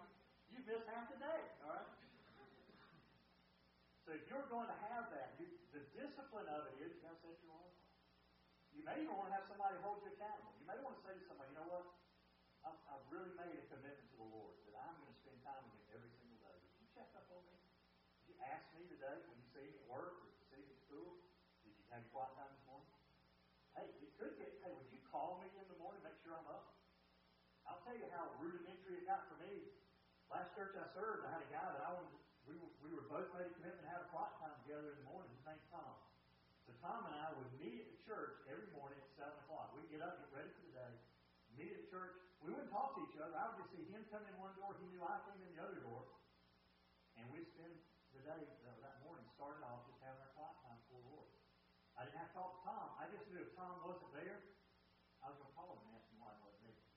you 0.53 0.61
missed 0.69 0.85
half 0.93 1.09
the 1.09 1.17
day. 1.17 1.43
All 1.65 1.73
right? 1.73 1.89
So 4.05 4.17
if 4.17 4.25
you're 4.29 4.49
going 4.49 4.69
to 4.69 4.79
have 4.89 5.09
that, 5.13 5.37
you, 5.41 5.49
the 5.73 5.85
discipline 5.97 6.49
of 6.49 6.65
it 6.73 6.81
is 6.81 6.97
you 6.97 7.01
got 7.05 7.17
to 7.17 7.21
set 7.25 7.37
your 7.41 7.53
alarm. 7.53 7.73
You 8.73 8.85
may 8.85 9.05
even 9.05 9.17
want 9.17 9.33
to 9.33 9.35
have 9.37 9.45
somebody 9.49 9.77
hold 9.85 10.01
you 10.05 10.13
accountable. 10.13 10.53
You 10.61 10.69
may 10.69 10.81
want 10.81 10.97
to 10.97 11.03
say 11.05 11.13
to 11.13 11.25
somebody, 11.29 11.53
you 11.53 11.61
know 11.61 11.69
what? 11.69 11.85
I've, 12.65 12.81
I've 12.89 13.05
really 13.09 13.33
made 13.37 13.53
a 13.57 13.65
commitment 13.69 14.09
to 14.13 14.17
the 14.17 14.29
Lord 14.29 14.57
that 14.69 14.77
I'm 14.77 14.97
going 15.01 15.13
to 15.13 15.19
spend 15.25 15.41
time 15.45 15.61
with 15.69 15.77
Him 15.77 16.01
every 16.01 16.13
single 16.17 16.41
day. 16.41 16.57
Would 16.57 16.77
you 16.81 16.89
check 16.93 17.09
up 17.17 17.29
on 17.33 17.43
me? 17.49 17.57
Did 18.25 18.33
you 18.33 18.37
ask 18.45 18.65
me 18.77 18.85
today 18.93 19.17
when 19.29 19.37
you 19.41 19.47
see 19.53 19.65
me 19.65 19.77
at 19.77 19.89
work 19.89 20.21
or 20.21 20.29
you 20.29 20.41
see 20.53 20.61
me 20.61 20.69
at 20.73 20.81
school, 20.85 21.21
did 21.65 21.73
you 21.73 21.85
your 21.85 22.09
quiet 22.13 22.33
time 22.37 22.53
this 22.53 22.65
morning? 22.65 22.93
Hey, 23.77 23.93
it 24.01 24.11
could 24.17 24.35
get, 24.41 24.57
hey, 24.65 24.73
would 24.73 24.89
you 24.89 25.01
call 25.13 25.39
me 25.39 25.53
in 25.55 25.67
the 25.69 25.79
morning, 25.79 26.01
make 26.01 26.17
sure 26.25 26.33
I'm 26.33 26.49
up? 26.49 26.77
I'll 27.69 27.78
tell 27.89 27.97
you 27.97 28.13
how 28.13 28.29
rudimentary 28.37 29.01
it 29.01 29.09
got 29.09 29.25
for 29.33 29.41
me. 29.41 29.65
Last 30.29 30.53
church 30.53 30.77
I 30.77 30.85
served, 30.93 31.25
I 31.25 31.33
had 31.33 31.41
a 31.41 31.49
guy 31.49 31.65
that 31.73 31.81
I 31.81 31.97
wanted, 31.97 32.21
we 32.45 32.61
we 32.85 32.93
were 32.93 33.09
both 33.09 33.33
made 33.33 33.49
a 33.49 33.53
commitment 33.57 33.81
to 33.81 33.89
have 33.89 34.05
a 34.05 34.13
quiet 34.13 34.37
time 34.45 34.53
together 34.61 34.93
in 34.93 35.01
the 35.01 35.09
morning. 35.09 35.33
His 35.33 35.41
name's 35.49 35.65
Tom. 35.73 35.97
So 36.69 36.77
Tom 36.85 37.09
and 37.09 37.17
I 37.17 37.33
would 37.41 37.49
meet 37.57 37.81
at 37.81 37.89
the 37.89 38.01
church 38.05 38.45
every 38.45 38.69
morning 38.77 39.01
at 39.01 39.09
7 39.17 39.33
o'clock. 39.41 39.73
We'd 39.73 39.89
get 39.89 40.05
up, 40.05 40.21
get 40.21 40.29
ready 40.37 40.53
for 40.53 40.69
the 40.69 40.77
day, 40.77 40.93
meet 41.57 41.73
at 41.73 41.89
church. 41.89 42.13
We 42.45 42.53
wouldn't 42.53 42.69
talk 42.69 42.93
to 42.93 43.09
each 43.09 43.17
other. 43.17 43.33
I 43.33 43.57
would 43.57 43.65
just 43.65 43.73
see 43.73 43.89
him 43.89 44.05
come 44.13 44.21
in 44.29 44.37
one 44.37 44.53
door. 44.61 44.77
He 44.77 44.85
knew 44.93 45.01
I 45.01 45.25
came 45.25 45.41
in 45.41 45.49
the 45.57 45.65
other 45.65 45.81
door. 45.81 46.05
And 47.17 47.25
we'd 47.33 47.49
spend 47.57 47.73
the 48.13 48.21
day, 48.21 48.53
uh, 48.69 48.85
that 48.85 49.01
morning, 49.01 49.25
started 49.33 49.65
off 49.65 49.89
just 49.89 49.97
having 50.05 50.21
our 50.29 50.33
quiet 50.37 50.61
time 50.61 50.77
before 50.85 51.01
the 51.09 51.13
Lord. 51.17 51.33
I 51.97 52.05
didn't 52.05 52.21
have 52.21 52.37
to 52.37 52.37
talk 52.37 52.53
to 52.53 52.61
Tom. 52.69 53.01
I 53.01 53.09
just 53.09 53.25
knew 53.33 53.41
if 53.41 53.57
Tom 53.57 53.81
wasn't 53.81 54.13
there, 54.13 54.45
I 55.25 55.33
was 55.33 55.41
going 55.41 55.49
to 55.49 55.57
call 55.57 55.73
him 55.73 55.89
and 55.89 56.05
him 56.05 56.21
why 56.21 56.37
he 56.37 56.41
wasn't 56.45 56.69
there. 56.69 56.89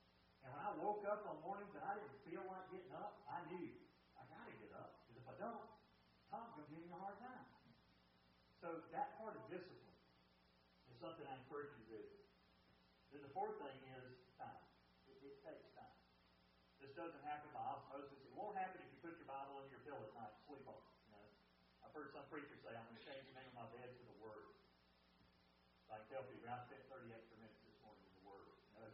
And 0.41 0.49
when 0.50 0.50
I 0.61 0.69
woke 0.77 1.01
up 1.09 1.25
on 1.25 1.41
mornings 1.41 1.73
and 1.73 1.81
I 1.81 1.97
didn't 1.97 2.21
feel 2.21 2.45
like 2.45 2.69
getting 2.69 2.93
up, 2.93 3.25
I 3.25 3.41
knew 3.49 3.73
I 4.13 4.21
got 4.29 4.45
to 4.45 4.53
get 4.61 4.71
up. 4.77 5.01
Because 5.01 5.17
if 5.17 5.25
I 5.25 5.35
don't, 5.41 5.67
Tom's 6.29 6.53
going 6.53 6.69
to 6.69 6.71
give 6.71 6.85
me 6.85 6.93
a 6.93 7.01
hard 7.01 7.17
time. 7.17 7.45
So 8.61 8.85
that 8.93 9.17
part 9.17 9.33
of 9.33 9.41
discipline 9.49 9.97
is 10.85 10.95
something 11.01 11.25
I 11.25 11.33
encourage 11.41 11.73
you 11.73 11.81
to 11.81 11.89
do. 11.97 12.03
Then 13.09 13.25
the 13.25 13.33
fourth 13.33 13.57
thing 13.57 13.73
is 13.97 14.05
time. 14.37 14.61
It, 15.09 15.17
it 15.25 15.35
takes 15.41 15.65
time. 15.73 15.97
This 16.77 16.93
doesn't 16.93 17.25
happen 17.25 17.49
by 17.57 17.65
osmosis. 17.65 18.21
It 18.21 18.33
won't 18.37 18.53
happen 18.53 18.85
if 18.85 18.87
you 18.93 19.01
put 19.01 19.17
your 19.17 19.25
Bible 19.25 19.57
under 19.57 19.73
your 19.73 19.81
pillow 19.81 20.05
at 20.05 20.13
night 20.13 20.29
and 20.29 20.41
sleep 20.45 20.65
on 20.69 20.77
it. 20.77 20.93
You 21.09 21.11
know? 21.17 21.25
I've 21.81 21.93
heard 21.97 22.13
some 22.13 22.29
preachers 22.29 22.61
say, 22.61 22.77
I'm 22.77 22.85
going 22.85 23.01
to 23.01 23.05
change 23.05 23.25
the 23.33 23.35
name 23.35 23.49
of 23.57 23.65
my 23.65 23.67
bed 23.73 23.89
to 23.97 24.03
the 24.05 24.17
Word. 24.21 24.53
I 25.89 25.99
tell 26.07 26.23
people, 26.29 26.47
I 26.47 26.61
spent 26.69 26.85
30 26.87 27.11
extra 27.11 27.35
minutes 27.41 27.59
this 27.65 27.75
morning 27.81 28.05
in 28.05 28.13
the 28.21 28.25
Word. 28.29 28.47
You, 28.71 28.79
know? 28.79 28.87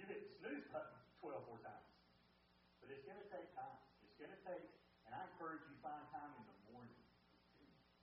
you 0.00 0.04
hit 0.08 0.24
the 0.24 0.32
snooze 0.40 0.66
button 0.72 0.96
12 1.20 1.36
more 1.52 1.60
times. 1.60 1.92
But 2.80 2.88
it's 2.90 3.04
going 3.04 3.20
to 3.20 3.28
take 3.28 3.52
time. 3.52 3.76
It's 4.00 4.16
going 4.16 4.32
to 4.32 4.42
take, 4.42 4.64
and 5.04 5.12
I 5.12 5.20
encourage 5.28 5.60
you 5.68 5.76
find 5.84 6.00
time 6.10 6.32
in 6.40 6.44
the 6.48 6.56
morning. 6.72 6.96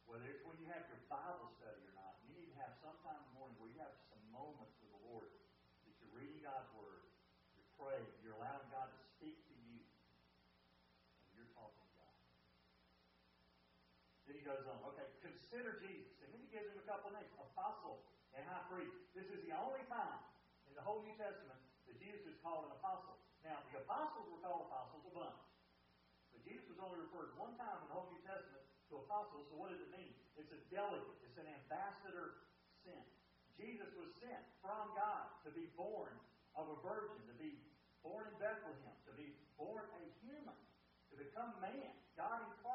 Whether 0.06 0.30
it's 0.32 0.46
when 0.46 0.56
you 0.62 0.70
have 0.72 0.88
your 0.88 1.02
Bible 1.12 1.52
study 1.60 1.84
or 1.84 1.94
not, 1.98 2.16
you 2.24 2.32
need 2.38 2.54
to 2.54 2.58
have 2.64 2.78
some 2.80 2.96
time 3.04 3.20
in 3.20 3.28
the 3.34 3.36
morning 3.42 3.58
where 3.60 3.74
you 3.74 3.82
have 3.82 3.92
some 4.08 4.22
moments 4.32 4.78
with 4.80 4.94
the 4.94 5.02
Lord. 5.10 5.28
That 5.84 5.94
you're 6.00 6.16
reading 6.16 6.40
God's 6.46 6.70
Word, 6.78 7.04
you're 7.58 7.74
praying, 7.76 8.08
you're 8.24 8.38
allowing 8.38 8.70
God 8.72 8.88
to 8.88 9.00
speak 9.18 9.36
to 9.50 9.56
you, 9.68 9.84
and 9.84 11.30
you're 11.36 11.52
talking 11.58 11.82
to 11.82 11.92
God. 11.98 12.16
Then 14.30 14.37
he 14.37 14.37
goes 14.48 14.64
on, 14.72 14.80
okay, 14.96 15.04
consider 15.20 15.84
Jesus. 15.84 16.16
And 16.24 16.32
then 16.32 16.40
he 16.40 16.48
gives 16.48 16.72
him 16.72 16.80
a 16.80 16.88
couple 16.88 17.12
names 17.12 17.28
apostle 17.36 18.00
and 18.32 18.48
high 18.48 18.64
priest. 18.72 18.96
This 19.12 19.28
is 19.28 19.44
the 19.44 19.52
only 19.52 19.84
time 19.92 20.24
in 20.72 20.74
the 20.80 20.84
whole 20.88 21.04
New 21.04 21.12
Testament 21.20 21.60
that 21.92 22.00
Jesus 22.00 22.24
is 22.24 22.40
called 22.40 22.64
an 22.64 22.72
apostle. 22.80 23.20
Now, 23.44 23.60
the 23.68 23.84
apostles 23.84 24.32
were 24.32 24.40
called 24.40 24.72
apostles 24.72 25.04
a 25.04 25.12
bunch. 25.12 25.44
But 26.32 26.48
Jesus 26.48 26.64
was 26.72 26.80
only 26.80 27.04
referred 27.04 27.36
one 27.36 27.60
time 27.60 27.76
in 27.84 27.92
the 27.92 27.96
whole 28.00 28.08
New 28.08 28.24
Testament 28.24 28.64
to 28.88 29.04
apostles. 29.04 29.52
So 29.52 29.60
what 29.60 29.76
does 29.76 29.84
it 29.84 29.92
mean? 29.92 30.16
It's 30.40 30.52
a 30.56 30.62
delegate. 30.72 31.20
It's 31.28 31.36
an 31.36 31.48
ambassador 31.52 32.48
sent. 32.88 33.04
Jesus 33.60 33.92
was 34.00 34.08
sent 34.24 34.44
from 34.64 34.96
God 34.96 35.28
to 35.44 35.52
be 35.52 35.68
born 35.76 36.16
of 36.56 36.72
a 36.72 36.78
virgin, 36.86 37.20
to 37.28 37.36
be 37.36 37.60
born 38.00 38.32
in 38.32 38.36
Bethlehem, 38.40 38.96
to 39.10 39.14
be 39.18 39.36
born 39.60 39.84
a 39.92 40.04
human, 40.24 40.56
to 41.12 41.16
become 41.20 41.52
man, 41.60 41.92
God 42.16 42.48
incarnate. 42.48 42.67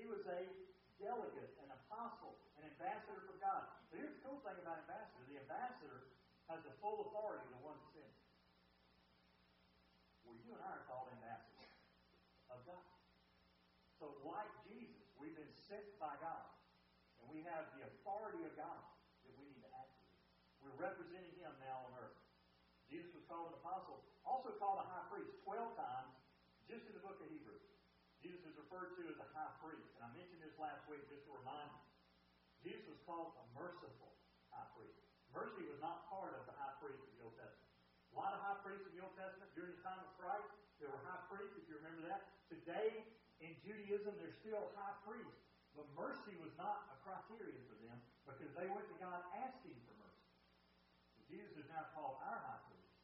He 0.00 0.08
was 0.08 0.24
a 0.32 0.40
delegate, 0.96 1.52
an 1.60 1.68
apostle, 1.68 2.32
an 2.56 2.64
ambassador 2.72 3.20
for 3.28 3.36
God. 3.36 3.68
But 3.92 4.00
here's 4.00 4.16
the 4.16 4.24
cool 4.24 4.40
thing 4.40 4.56
about 4.64 4.80
ambassador. 4.88 5.28
The 5.28 5.44
ambassador 5.44 6.08
has 6.48 6.64
the 6.64 6.72
full 6.80 7.04
authority 7.04 7.44
of 7.44 7.52
the 7.52 7.60
one 7.60 7.76
that 7.76 7.88
sent 7.92 8.08
him. 8.08 8.24
Well, 10.24 10.40
you 10.40 10.56
and 10.56 10.62
I 10.64 10.72
are 10.72 10.88
called 10.88 11.12
ambassadors 11.12 11.76
of 12.48 12.64
God. 12.64 12.88
So, 14.00 14.16
like 14.24 14.48
Jesus, 14.64 15.04
we've 15.20 15.36
been 15.36 15.52
sent 15.68 15.84
by 16.00 16.16
God, 16.24 16.48
and 17.20 17.28
we 17.28 17.44
have 17.44 17.68
the 17.76 17.84
authority 17.84 18.40
of 18.48 18.56
God 18.56 18.80
that 19.28 19.36
we 19.36 19.52
need 19.52 19.60
to 19.68 19.70
act 19.76 19.92
with. 20.00 20.08
We're 20.64 20.80
representing 20.80 21.36
Him 21.36 21.52
now 21.60 21.84
on 21.84 21.92
earth. 22.00 22.16
Jesus 22.88 23.12
was 23.12 23.28
called 23.28 23.52
an 23.52 23.60
apostle, 23.60 24.00
also 24.24 24.48
called 24.56 24.80
a 24.80 24.86
high 24.88 25.04
priest 25.12 25.36
12 25.44 25.76
times, 25.76 26.16
just 26.64 26.88
in 26.88 26.96
the 26.96 27.04
book 27.04 27.20
of 27.20 27.28
Hebrews. 27.28 27.39
Referred 28.70 29.02
to 29.02 29.10
as 29.10 29.18
a 29.18 29.26
high 29.34 29.50
priest, 29.58 29.82
and 29.98 30.06
I 30.06 30.10
mentioned 30.14 30.46
this 30.46 30.54
last 30.54 30.86
week 30.86 31.02
just 31.10 31.26
to 31.26 31.34
remind 31.34 31.66
you. 31.74 31.82
Jesus 32.62 32.86
was 32.86 33.02
called 33.02 33.34
a 33.34 33.44
merciful 33.50 34.14
high 34.54 34.70
priest. 34.78 34.94
Mercy 35.34 35.66
was 35.66 35.82
not 35.82 36.06
part 36.06 36.38
of 36.38 36.46
the 36.46 36.54
high 36.54 36.78
priest 36.78 37.02
of 37.02 37.10
the 37.10 37.18
Old 37.18 37.34
Testament. 37.34 37.66
A 38.14 38.22
lot 38.22 38.30
of 38.30 38.38
high 38.38 38.62
priests 38.62 38.86
in 38.86 38.94
the 38.94 39.02
Old 39.02 39.10
Testament 39.18 39.50
during 39.58 39.74
the 39.74 39.82
time 39.82 39.98
of 39.98 40.14
Christ, 40.22 40.46
there 40.78 40.86
were 40.86 41.02
high 41.02 41.18
priests, 41.26 41.58
if 41.58 41.66
you 41.66 41.82
remember 41.82 42.14
that. 42.14 42.30
Today, 42.46 43.02
in 43.42 43.58
Judaism, 43.66 44.14
there's 44.22 44.38
still 44.38 44.70
high 44.78 44.94
priests. 45.02 45.42
But 45.74 45.90
mercy 45.98 46.38
was 46.38 46.54
not 46.54 46.94
a 46.94 46.96
criteria 47.02 47.58
for 47.66 47.74
them 47.82 47.98
because 48.22 48.54
they 48.54 48.70
went 48.70 48.86
to 48.86 48.96
God 49.02 49.18
asking 49.34 49.82
for 49.82 49.98
mercy. 49.98 50.30
But 51.18 51.26
Jesus 51.26 51.58
is 51.58 51.66
now 51.74 51.90
called 51.98 52.22
our 52.22 52.38
high 52.38 52.62
priest 52.70 52.94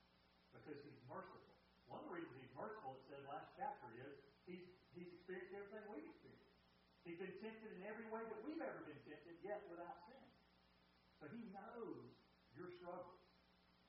because 0.54 0.78
he's 0.86 1.02
merciful. 1.10 1.58
One 1.90 2.06
of 2.06 2.06
the 2.06 2.22
reasons 2.22 2.38
he's 2.38 2.54
merciful, 2.54 3.02
it 3.02 3.02
said 3.10 3.26
last 3.26 3.50
chapter, 3.58 3.90
is 3.98 4.14
he's, 4.46 4.62
he's 4.94 5.15
experienced 5.26 5.58
everything 5.58 5.82
we've 5.90 6.06
experienced. 6.06 6.54
He's 7.02 7.18
been 7.18 7.34
tempted 7.42 7.74
in 7.74 7.82
every 7.82 8.06
way 8.14 8.22
that 8.22 8.38
we've 8.46 8.62
ever 8.62 8.78
been 8.86 9.02
tempted, 9.02 9.34
yet 9.42 9.58
without 9.66 10.06
sin. 10.06 10.22
So 11.18 11.26
he 11.34 11.50
knows 11.50 12.14
your 12.54 12.70
struggles. 12.78 13.18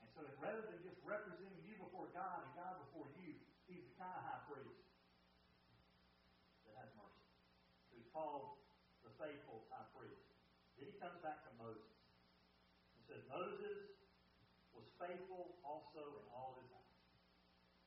And 0.02 0.10
so 0.18 0.26
that 0.26 0.34
rather 0.42 0.66
than 0.66 0.82
just 0.82 0.98
representing 1.06 1.62
you 1.62 1.78
before 1.78 2.10
God 2.10 2.42
and 2.42 2.50
God 2.58 2.82
before 2.90 3.06
you, 3.22 3.38
he's 3.70 3.86
the 3.86 3.94
kind 4.02 4.10
of 4.18 4.22
high 4.26 4.42
priest 4.50 4.82
that 6.66 6.74
has 6.82 6.90
mercy. 6.98 7.22
Who's 7.94 8.10
called 8.10 8.58
the 9.06 9.14
faithful 9.14 9.62
high 9.70 9.86
priest. 9.94 10.26
Then 10.74 10.90
he 10.90 10.98
comes 10.98 11.22
back 11.22 11.46
to 11.46 11.54
Moses. 11.54 11.94
He 12.98 13.02
says, 13.06 13.22
Moses 13.30 13.94
was 14.74 14.90
faithful 14.98 15.54
also 15.62 16.02
in 16.02 16.26
all 16.34 16.58
his 16.58 16.66
house. 16.74 16.98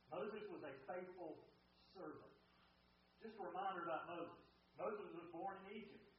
Moses 0.08 0.48
was 0.48 0.64
a 0.64 0.72
faithful. 0.88 1.51
Just 3.22 3.38
a 3.38 3.46
reminder 3.46 3.86
about 3.86 4.10
Moses. 4.10 4.42
Moses 4.82 5.06
was 5.14 5.30
born 5.30 5.54
in 5.62 5.78
Egypt. 5.78 6.10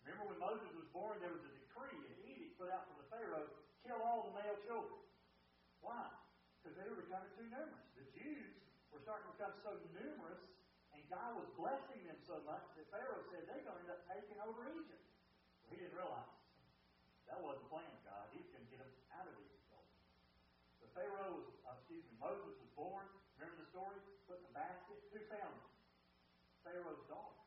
Remember 0.00 0.32
when 0.32 0.40
Moses 0.40 0.72
was 0.72 0.88
born, 0.88 1.20
there 1.20 1.28
was 1.28 1.44
a 1.44 1.52
decree, 1.52 2.00
an 2.00 2.16
edict 2.24 2.56
put 2.56 2.72
out 2.72 2.88
from 2.88 2.96
the 2.96 3.08
Pharaoh, 3.12 3.44
kill 3.84 4.00
all 4.00 4.32
the 4.32 4.34
male 4.40 4.56
children. 4.64 4.96
Why? 5.84 6.08
Because 6.64 6.80
they 6.80 6.88
were 6.88 7.04
becoming 7.04 7.28
too 7.36 7.44
numerous. 7.52 7.86
The 8.00 8.08
Jews 8.16 8.56
were 8.88 9.04
starting 9.04 9.28
to 9.28 9.32
become 9.36 9.52
so 9.60 9.76
numerous, 9.92 10.40
and 10.96 11.04
God 11.12 11.36
was 11.36 11.44
blessing 11.60 12.00
them 12.08 12.16
so 12.24 12.40
much 12.48 12.64
that 12.80 12.88
Pharaoh 12.88 13.20
said 13.28 13.44
they're 13.44 13.60
going 13.60 13.76
to 13.76 13.84
end 13.84 13.92
up 13.92 14.08
taking 14.08 14.40
over 14.40 14.64
Egypt. 14.72 15.04
Well, 15.60 15.76
he 15.76 15.84
didn't 15.84 15.92
realize 15.92 16.32
that 17.28 17.36
wasn't 17.44 17.68
the 17.68 17.70
plan 17.76 17.90
of 17.92 18.00
God. 18.08 18.32
He 18.32 18.40
was 18.40 18.48
going 18.48 18.64
to 18.64 18.70
get 18.72 18.80
them 18.80 18.92
out 19.12 19.28
of 19.28 19.36
Egypt. 19.36 19.60
The 20.80 20.88
Pharaoh 20.96 21.36
was, 21.36 21.52
uh, 21.68 21.76
excuse 21.76 22.00
me, 22.08 22.16
Moses 22.16 22.56
was 22.56 22.72
born. 22.72 23.04
Remember 23.36 23.60
the 23.60 23.68
story? 23.68 24.00
Put 24.24 24.40
in 24.40 24.48
a 24.48 24.54
basket. 24.56 24.96
Found 25.26 25.58
him? 25.58 25.65
Pharaoh's 26.76 27.08
daughter. 27.08 27.40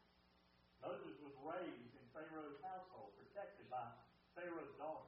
Moses 0.81 1.13
was 1.21 1.38
raised 1.45 1.93
in 1.93 2.05
Pharaoh's 2.09 2.57
household, 2.65 3.13
protected 3.21 3.69
by 3.69 3.86
Pharaoh's 4.33 4.74
daughter. 4.81 5.05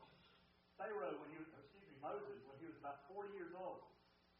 Pharaoh, 0.78 1.18
when 1.26 1.34
he 1.34 1.42
was, 1.42 1.50
excuse 1.50 1.90
me, 1.90 1.98
Moses, 1.98 2.38
when 2.46 2.54
he 2.62 2.70
was 2.70 2.78
about 2.78 3.02
40 3.10 3.34
years 3.34 3.50
old, 3.58 3.82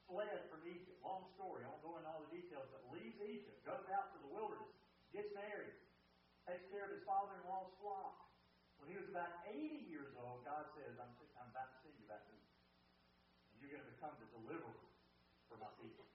fled 0.06 0.38
from 0.54 0.62
Egypt. 0.70 1.02
Long 1.02 1.26
story. 1.34 1.66
I 1.66 1.74
won't 1.74 1.82
go 1.82 1.98
into 1.98 2.14
all 2.14 2.22
the 2.30 2.30
details, 2.30 2.70
but 2.70 2.94
leaves 2.94 3.18
Egypt, 3.26 3.58
goes 3.66 3.82
out 3.90 4.14
to 4.14 4.22
the 4.22 4.30
wilderness, 4.30 4.70
gets 5.18 5.34
married, 5.34 5.74
takes 6.46 6.70
care 6.70 6.86
of 6.86 6.94
his 6.94 7.02
father-in-law's 7.02 7.74
flock. 7.82 8.30
When 8.78 8.94
he 8.94 9.02
was 9.02 9.10
about 9.10 9.34
80 9.50 9.90
years 9.90 10.14
old, 10.14 10.46
God 10.46 10.70
says, 10.78 10.94
I'm, 11.02 11.10
I'm 11.42 11.50
about 11.50 11.74
to 11.74 11.78
send 11.82 11.98
you 11.98 12.06
back 12.06 12.22
to 12.30 12.34
Egypt. 12.38 12.70
And 13.50 13.66
you're 13.66 13.74
going 13.74 13.86
to 13.90 13.92
become 13.98 14.14
the 14.22 14.30
deliverer 14.30 14.78
for 15.50 15.58
my 15.58 15.74
people. 15.82 16.06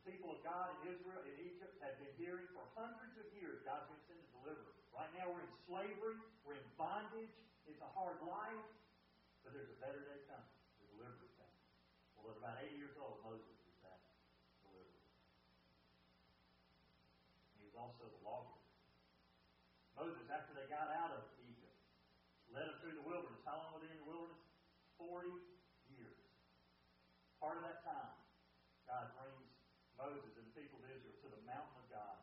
The 0.00 0.16
people 0.16 0.32
of 0.32 0.40
God 0.40 0.80
in 0.80 0.96
Israel, 0.96 1.20
in 1.28 1.36
Egypt, 1.44 1.59
had 1.80 1.96
been 1.96 2.12
hearing 2.20 2.46
for 2.52 2.64
hundreds 2.76 3.16
of 3.16 3.26
years 3.36 3.64
God's 3.64 3.88
going 3.88 4.00
to 4.00 4.06
send 4.08 4.20
a 4.20 4.28
deliverer. 4.40 4.76
Right 4.92 5.10
now 5.16 5.32
we're 5.32 5.44
in 5.44 5.54
slavery, 5.64 6.20
we're 6.44 6.60
in 6.60 6.68
bondage, 6.76 7.32
it's 7.64 7.80
a 7.80 7.90
hard 7.96 8.20
life, 8.24 8.68
but 9.44 9.56
there's 9.56 9.72
a 9.72 9.78
better 9.80 10.04
day 10.04 10.20
coming. 10.28 10.52
The 10.84 10.86
deliverer's 10.96 11.32
coming. 11.40 11.60
Well, 12.20 12.36
at 12.36 12.40
about 12.40 12.60
80 12.60 12.76
years 12.76 12.96
old, 13.00 13.24
Moses 13.24 13.56
is 13.64 13.76
that 13.80 14.00
deliverer. 14.60 15.04
He 17.56 17.64
was 17.64 17.76
also 17.76 18.04
the 18.12 18.20
lawgiver. 18.20 18.60
Moses, 19.96 20.24
after 20.28 20.52
they 20.52 20.68
got 20.68 20.92
out 20.92 21.16
of 21.16 21.24
Egypt, 21.44 21.80
led 22.52 22.68
them 22.68 22.76
through 22.84 22.96
the 22.96 23.06
wilderness. 23.06 23.40
How 23.48 23.56
long 23.60 23.76
were 23.76 23.82
they 23.84 23.92
in 23.92 24.00
the 24.04 24.08
wilderness? 24.08 24.40
40 25.00 25.32
years. 25.96 26.20
Part 27.40 27.56
of 27.56 27.64
that 27.64 27.80
time, 27.84 28.16
God 28.84 29.12
brings 29.16 29.48
Moses 29.96 30.32
and 30.36 30.48
the 30.48 30.54
people 30.56 30.80
of 30.80 30.88
Israel 30.88 31.16
to 31.24 31.28
the 31.28 31.42
mountain 31.44 31.76
of 31.76 31.86
God. 31.92 32.16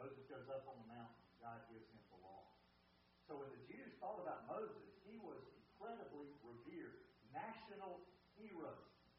Moses 0.00 0.24
goes 0.28 0.48
up 0.48 0.64
on 0.64 0.80
the 0.84 0.88
mountain. 0.88 1.20
God 1.44 1.60
gives 1.68 1.84
him 1.84 2.00
the 2.08 2.20
law. 2.24 2.48
So 3.24 3.40
when 3.40 3.48
the 3.48 3.62
Jews 3.68 3.92
thought 4.00 4.20
about 4.20 4.44
Moses, 4.44 4.84
he 5.08 5.16
was 5.24 5.40
incredibly 5.48 6.28
revered, 6.44 7.00
national 7.32 8.04
hero. 8.36 8.72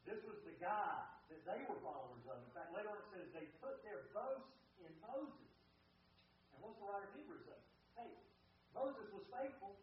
This 0.06 0.22
was 0.22 0.38
the 0.46 0.54
guy 0.62 1.02
that 1.26 1.42
they 1.42 1.60
were 1.66 1.78
followers 1.82 2.22
of. 2.30 2.38
In 2.38 2.52
fact, 2.54 2.70
later 2.70 2.90
on 2.90 2.98
it 3.02 3.08
says 3.10 3.26
they 3.34 3.50
put 3.58 3.82
their 3.82 4.06
boast 4.14 4.46
in 4.78 4.90
Moses. 5.02 5.50
And 6.54 6.62
what's 6.62 6.78
the 6.78 6.86
writer 6.86 7.10
of 7.10 7.14
Hebrews 7.18 7.42
say? 7.50 7.60
Hey, 7.98 8.10
Moses 8.70 9.10
was 9.10 9.26
faithful, 9.34 9.74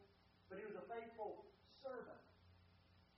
but 0.47 0.55
he 0.55 0.65
was 0.65 0.79
a 0.79 0.85
faithful 0.87 1.43
servant. 1.83 2.23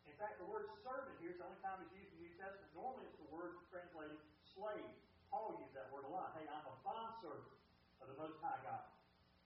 In 0.09 0.15
fact, 0.17 0.41
the 0.41 0.49
word 0.49 0.65
servant 0.81 1.13
here 1.21 1.35
is 1.35 1.37
the 1.37 1.45
only 1.45 1.61
time 1.61 1.83
it's 1.85 1.93
used 1.93 2.09
in 2.17 2.23
the 2.23 2.33
New 2.33 2.35
Testament. 2.41 2.71
Normally 2.73 3.05
it's 3.05 3.19
the 3.21 3.29
word 3.29 3.61
translated 3.69 4.17
slave. 4.57 4.89
Paul 5.29 5.59
used 5.61 5.75
that 5.77 5.91
word 5.93 6.07
a 6.07 6.11
lot. 6.11 6.33
Hey, 6.39 6.47
I'm 6.49 6.65
a 6.65 6.75
bondservant 6.81 7.51
of 8.01 8.07
the 8.09 8.17
Most 8.17 8.39
High 8.41 8.57
God. 8.65 8.87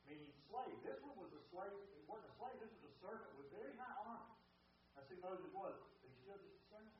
Meaning 0.05 0.29
slave. 0.47 0.77
This 0.85 1.01
one 1.01 1.17
was 1.17 1.28
slave. 1.59 1.75
It 1.75 2.07
wasn't 2.07 2.31
a 2.31 2.35
slave. 2.39 2.55
This 2.63 2.71
was 2.79 2.87
a 2.87 2.95
servant 3.03 3.31
with 3.35 3.51
very 3.51 3.75
high 3.75 3.95
honor. 4.07 4.31
That's 4.95 5.11
who 5.11 5.19
Moses 5.19 5.51
was. 5.51 5.75
But 5.99 6.07
he's 6.07 6.23
still 6.23 6.39
just 6.39 6.55
a 6.55 6.63
servant. 6.71 6.95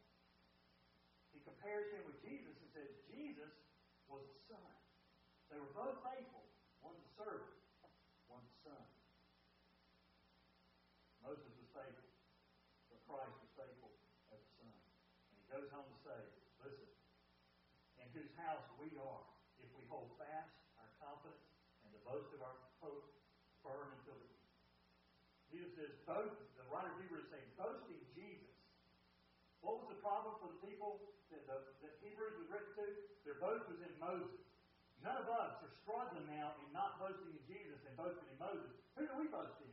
He 1.31 1.39
compares 1.47 1.87
him 1.95 2.03
with 2.03 2.19
Jesus 2.19 2.51
and 2.59 2.67
says 2.75 2.91
Jesus 3.07 3.55
was 4.11 4.27
a 4.27 4.35
son. 4.51 4.71
They 5.47 5.55
were 5.63 5.71
both 5.71 6.03
faithful. 6.03 6.43
One's 6.83 6.99
a 6.99 7.11
servant. 7.15 7.55
One's 8.27 8.51
a 8.51 8.57
son. 8.67 8.83
Moses 11.23 11.51
was 11.55 11.69
faithful, 11.71 12.09
but 12.91 12.99
Christ 13.07 13.35
was 13.39 13.51
faithful 13.55 13.91
as 14.35 14.39
a 14.43 14.51
son. 14.59 14.71
And 14.75 15.35
he 15.39 15.43
goes 15.47 15.71
on 15.71 15.87
to 15.87 15.97
say, 16.03 16.19
listen, 16.63 16.89
in 18.01 18.07
whose 18.11 18.33
house 18.35 18.65
we 18.75 18.91
are, 18.99 19.23
if 19.63 19.69
we 19.77 19.83
hold 19.87 20.15
fast 20.19 20.51
our 20.79 20.89
confidence 20.99 21.47
and 21.85 21.91
the 21.95 22.03
boast 22.07 22.31
of 22.33 22.43
our 22.43 22.55
hope 22.81 23.03
firm 23.61 23.93
until 23.99 24.15
the 24.15 24.29
Jesus 25.49 25.68
says, 25.79 25.95
boast, 26.03 26.35
the 26.59 26.67
writer 26.67 26.91
of 26.91 26.99
Hebrews 26.99 27.23
is 27.23 27.31
saying, 27.31 27.47
boasting 27.55 28.03
Jesus. 28.11 28.51
What 29.63 29.79
was 29.79 29.87
the 29.87 29.99
problem 30.03 30.35
for 30.43 30.51
the 30.51 30.59
people 30.59 30.99
that, 31.31 31.47
the, 31.47 31.63
that 31.87 31.93
Hebrews 32.03 32.35
was 32.35 32.47
written 32.51 32.75
to? 32.83 32.85
Their 33.23 33.39
boast 33.39 33.63
was 33.71 33.79
in 33.79 33.93
Moses. 33.95 34.43
None 34.99 35.15
of 35.15 35.31
us 35.31 35.63
are 35.63 35.73
struggling 35.79 36.27
now 36.27 36.59
in 36.59 36.67
not 36.75 36.99
boasting 36.99 37.31
in 37.31 37.43
Jesus 37.47 37.79
and 37.87 37.95
boasting 37.95 38.27
in 38.27 38.35
Moses. 38.35 38.75
Who 38.99 39.07
do 39.07 39.15
we 39.15 39.31
boast 39.31 39.55
in? 39.63 39.71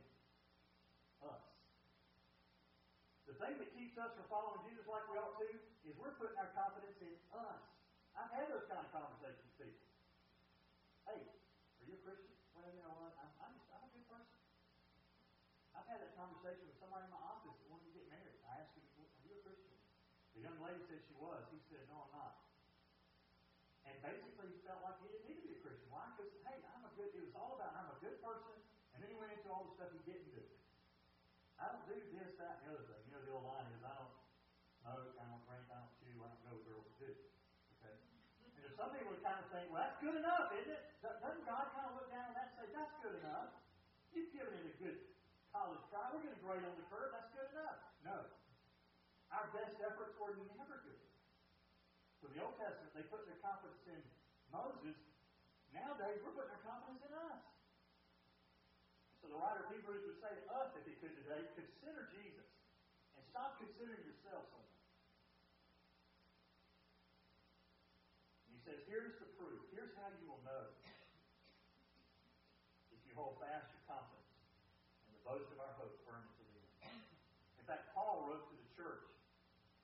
Us. 1.27 1.43
The 3.27 3.35
thing 3.35 3.59
that 3.59 3.69
keeps 3.75 3.99
us 3.99 4.15
from 4.15 4.23
following 4.31 4.63
Jesus 4.63 4.87
like 4.87 5.03
we 5.11 5.19
ought 5.19 5.35
to 5.35 5.49
is 5.83 5.91
we're 5.99 6.15
putting 6.15 6.39
our 6.39 6.55
confidence 6.55 6.95
in 7.03 7.11
us. 7.35 7.59
I've 8.15 8.31
had 8.31 8.47
those 8.47 8.63
kind 8.71 8.79
of 8.79 8.89
conversations 8.95 9.43
with 9.59 9.75
people. 9.75 9.91
Hey, 11.03 11.19
are 11.19 11.83
you 11.83 11.99
a 11.99 12.01
Christian? 12.05 12.31
Well, 12.55 12.71
you 12.71 12.79
know 12.85 12.95
what? 12.95 13.11
I'm, 13.19 13.31
I'm, 13.43 13.51
just, 13.59 13.67
I'm 13.75 13.83
a 13.83 13.91
good 13.91 14.07
person. 14.07 14.37
I've 15.77 15.85
had 15.85 16.01
that 16.01 16.17
conversation 16.17 16.65
with 16.65 16.77
somebody 16.81 17.05
in 17.05 17.13
my 17.13 17.21
office 17.21 17.53
that 17.53 17.69
wanted 17.69 17.93
to 17.93 17.95
get 18.01 18.09
married. 18.09 18.41
I 18.49 18.65
asked 18.65 18.73
him, 18.73 18.83
Are 18.97 19.05
you 19.21 19.37
a 19.37 19.41
Christian? 19.45 19.77
The 20.33 20.41
young 20.41 20.57
lady 20.57 20.81
said 20.89 21.05
she 21.05 21.06
was. 21.21 21.41
He 21.53 21.59
said, 21.69 21.83
No, 21.89 22.07
I'm 22.07 22.13
not. 22.13 22.33
And 23.87 23.95
basically, 24.03 24.51
he 24.51 24.59
felt 24.67 24.83
like 24.83 24.99
he 24.99 25.07
didn't 25.09 25.27
need 25.31 25.39
to 25.39 25.45
be 25.47 25.53
a 25.55 25.61
Christian. 25.63 25.87
Why? 25.87 26.05
Because, 26.13 26.31
hey, 26.43 26.59
I'm 26.75 26.83
a 26.83 26.91
good, 26.99 27.11
it 27.15 27.23
was 27.23 27.35
all 27.39 27.55
about 27.55 27.71
I'm 27.75 27.87
a 27.91 27.99
good 28.03 28.19
person. 28.19 28.55
And 28.91 28.99
then 28.99 29.09
he 29.13 29.17
went 29.17 29.31
into 29.31 29.47
all 29.47 29.63
the 29.63 29.73
stuff 29.79 29.93
he 29.95 30.03
didn't 30.03 30.33
do. 30.35 30.43
I 31.57 31.73
don't 31.73 31.85
do 31.89 31.97
this, 32.13 32.37
that, 32.37 32.61
and 32.61 32.69
the 32.69 32.77
other 32.77 32.85
thing. 32.85 33.01
You 33.09 33.11
know, 33.17 33.23
the 33.25 33.33
old 33.33 33.47
line 33.47 33.65
is 33.73 33.81
I 33.81 33.93
don't 33.95 34.13
smoke, 34.83 35.09
I 35.17 35.23
don't 35.25 35.43
drink, 35.47 35.65
I 35.73 35.77
don't 35.81 35.93
chew, 35.97 36.15
I 36.21 36.27
don't 36.29 36.43
go 36.45 36.51
where 36.53 36.65
girls 36.77 36.89
do. 37.01 37.09
Okay? 37.79 37.95
And 38.57 38.61
if 38.61 38.73
some 38.77 38.93
people 38.93 39.09
would 39.15 39.25
kind 39.25 39.39
of 39.41 39.47
think, 39.49 39.71
well, 39.73 39.81
that's 39.81 39.97
good 40.03 40.17
enough, 40.17 40.53
isn't 40.53 40.69
it? 40.69 40.83
Doesn't 41.01 41.45
God 41.47 41.65
kind 41.73 41.87
of 41.89 41.93
look 41.97 42.09
down 42.13 42.29
on 42.29 42.33
that 42.37 42.53
and 42.53 42.55
say, 42.61 42.67
that's 42.75 42.95
good 43.01 43.15
enough? 43.23 43.57
You've 44.13 44.31
given 44.33 44.53
it 44.53 44.65
a 44.69 44.75
good 44.77 44.97
college 45.53 45.81
try. 45.89 46.05
We're 46.13 46.25
going 46.25 46.37
to 46.37 46.43
grade 46.45 46.65
on 46.65 46.73
the 46.77 46.85
curve. 46.89 47.09
That's 47.13 47.31
good 47.33 47.49
enough. 47.53 47.77
No. 48.05 48.17
Our 49.33 49.45
best 49.53 49.75
efforts 49.81 50.13
were 50.21 50.37
never 50.57 50.81
good. 50.85 50.96
The 52.37 52.45
Old 52.45 52.53
Testament, 52.61 52.93
they 52.93 53.01
put 53.09 53.25
their 53.25 53.41
confidence 53.41 53.81
in 53.89 53.97
Moses. 54.53 54.93
Nowadays, 55.73 56.21
we're 56.21 56.37
putting 56.37 56.53
our 56.53 56.61
confidence 56.61 57.01
in 57.01 57.09
us. 57.17 57.41
So 59.25 59.33
the 59.33 59.41
writer 59.41 59.65
of 59.65 59.73
Hebrews 59.73 60.05
would 60.05 60.21
say 60.21 60.37
to 60.37 60.45
us, 60.53 60.69
if 60.77 60.85
he 60.85 60.93
could 61.01 61.17
today, 61.17 61.49
consider 61.57 62.05
Jesus 62.13 62.45
and 63.17 63.25
stop 63.33 63.57
considering 63.57 64.05
yourself 64.05 64.45
so. 64.53 64.61
And 68.45 68.53
he 68.53 68.61
says. 68.61 68.85
Here's 68.85 69.17
how 69.97 70.09
you 70.21 70.29
will 70.29 70.41
know 70.45 70.73
if 72.93 73.01
you 73.05 73.13
hold 73.13 73.37
fast 73.41 73.69
your 73.73 73.81
confidence 73.89 74.29
and 75.05 75.13
the 75.13 75.21
boast 75.25 75.49
of 75.53 75.57
our 75.61 75.73
hope 75.77 76.01
firm 76.05 76.21
unto 76.21 76.45
the 76.53 76.61
end. 76.85 77.05
In 77.61 77.65
fact, 77.65 77.93
Paul 77.93 78.25
wrote 78.25 78.45
to 78.49 78.55
the 78.57 78.69
church, 78.73 79.05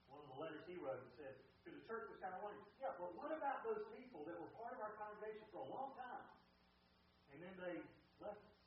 one 0.09 0.21
of 0.21 0.29
the 0.33 0.37
letters 0.41 0.65
he 0.65 0.77
wrote, 0.81 1.01
and 1.01 1.13
said, 1.17 1.33
because 1.61 1.77
the 1.77 1.85
church 1.85 2.09
was 2.09 2.17
kind 2.25 2.33
of 2.33 2.41
wondering, 2.41 2.65
yeah, 2.81 2.97
but 2.97 3.13
what 3.13 3.29
about 3.29 3.61
those 3.61 3.85
people 3.93 4.25
that 4.25 4.33
were 4.33 4.49
part 4.57 4.73
of 4.73 4.81
our 4.81 4.97
congregation 4.97 5.45
for 5.53 5.61
a 5.61 5.69
long 5.69 5.93
time, 5.93 6.25
and 7.31 7.39
then 7.39 7.53
they 7.61 7.77
left 8.17 8.41
us? 8.41 8.57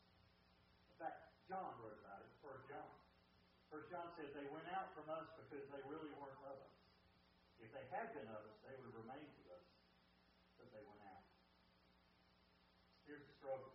In 0.94 0.96
fact, 1.02 1.35
John 1.46 1.78
wrote 1.78 1.98
about 2.02 2.26
it, 2.26 2.30
First 2.42 2.66
John. 2.66 2.90
First 3.70 3.86
John 3.90 4.10
says 4.18 4.34
they 4.34 4.46
went 4.50 4.66
out 4.74 4.90
from 4.98 5.06
us 5.10 5.26
because 5.38 5.62
they 5.70 5.82
really 5.86 6.10
weren't 6.18 6.38
of 6.42 6.58
us. 6.58 6.74
If 7.62 7.70
they 7.70 7.86
had 7.90 8.10
been 8.14 8.26
of 8.26 8.42
us, 8.46 8.56
they 8.66 8.74
would 8.76 8.90
have 8.90 8.98
remained 8.98 9.30
with 9.38 9.48
us, 9.54 9.66
but 10.58 10.66
they 10.74 10.82
went 10.82 11.02
out. 11.06 11.22
Here's 13.06 13.22
the 13.22 13.34
struggle. 13.38 13.72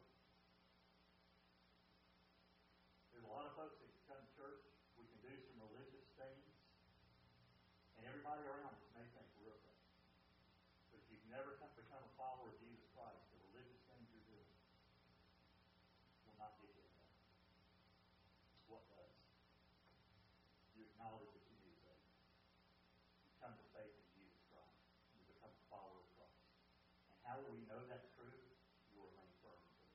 There's 3.15 3.23
a 3.23 3.31
lot 3.31 3.47
of 3.47 3.55
folks 3.55 3.79
that 3.79 3.89
come 4.07 4.19
to 4.19 4.31
church. 4.35 4.61
We 4.99 5.07
can 5.07 5.19
do 5.23 5.31
some 5.31 5.63
religious 5.63 6.07
things, 6.19 6.43
and 7.95 8.03
everybody 8.03 8.43
around 8.43 8.75
us 8.75 8.83
may 8.91 9.07
think 9.15 9.27
we're 9.39 9.55
okay. 9.55 9.79
But 10.91 10.99
if 10.99 11.07
you've 11.07 11.31
never 11.31 11.55
come, 11.57 11.71
become 11.79 12.03
a 12.03 12.13
follower 12.19 12.51
of 12.51 12.59
Jesus 12.59 12.83
Christ, 12.91 13.23
the 13.31 13.39
religious 13.49 13.79
things 13.87 14.03
you're 14.11 14.27
doing 14.27 14.51
will 16.27 16.35
not 16.35 16.59
get 16.59 16.69
you 16.75 16.83
there. 16.83 17.07
What 18.67 18.83
does? 18.91 19.15
You 20.75 20.87
acknowledge 20.91 21.31
that 21.31 21.43
you 21.47 21.55
need 21.63 21.79
faith. 21.87 22.03
You 23.25 23.31
come 23.39 23.55
to 23.55 23.65
faith 23.75 23.95
in 23.95 24.07
Jesus 24.15 24.43
Christ. 24.51 24.75
You 25.15 25.23
become 25.27 25.51
a 25.55 25.63
follower 25.71 26.03
of 26.03 26.07
Christ. 26.19 26.43
And 27.11 27.19
how 27.23 27.39
will 27.41 27.55
we 27.55 27.63
know 27.67 27.79
that's 27.87 28.11
true? 28.15 28.31
You 28.91 28.99
will 28.99 29.11
remain 29.11 29.31
firm 29.39 29.59
in 29.59 29.71
it. 29.75 29.87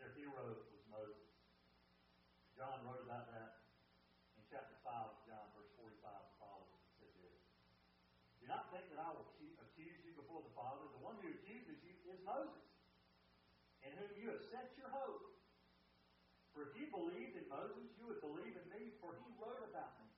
Their 0.00 0.12
hero 0.16 0.64
was 0.70 0.84
Moses. 0.88 1.28
John 2.56 2.84
wrote 2.84 3.00
about 3.04 3.28
that 3.32 3.64
in 4.36 4.44
chapter 4.48 4.76
5 4.84 4.92
of 5.12 5.20
John, 5.24 5.48
verse 5.56 5.72
45 5.80 5.96
and 6.12 6.36
following. 6.36 6.76
He 6.76 6.92
said 7.00 7.12
this. 7.24 7.40
Do 8.40 8.48
not 8.48 8.68
think 8.68 8.84
that 8.92 9.00
I 9.00 9.16
will 9.16 9.28
accuse 9.64 9.96
you 10.04 10.12
before 10.12 10.44
the 10.44 10.52
Father. 10.52 10.84
The 10.92 11.00
one 11.00 11.16
who 11.24 11.32
accuses 11.32 11.80
you 11.80 11.96
is 12.12 12.20
Moses, 12.20 12.68
in 13.80 13.96
whom 13.96 14.12
you 14.20 14.28
have 14.28 14.44
set 14.52 14.76
your 14.76 14.92
hope. 14.92 15.24
For 16.52 16.68
if 16.68 16.76
you 16.76 16.89
believed 17.00 17.40
in 17.40 17.48
Moses, 17.48 17.88
you 17.96 18.04
would 18.12 18.20
believe 18.20 18.52
in 18.52 18.66
me, 18.68 18.92
for 19.00 19.16
he 19.16 19.28
wrote 19.40 19.64
about 19.64 19.96
me. 19.96 20.08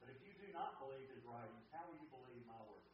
But 0.00 0.12
if 0.12 0.20
you 0.24 0.32
do 0.36 0.48
not 0.52 0.80
believe 0.80 1.08
his 1.12 1.24
writings, 1.24 1.64
how 1.72 1.88
will 1.88 1.96
you 2.00 2.08
believe 2.12 2.44
my 2.48 2.60
words? 2.68 2.88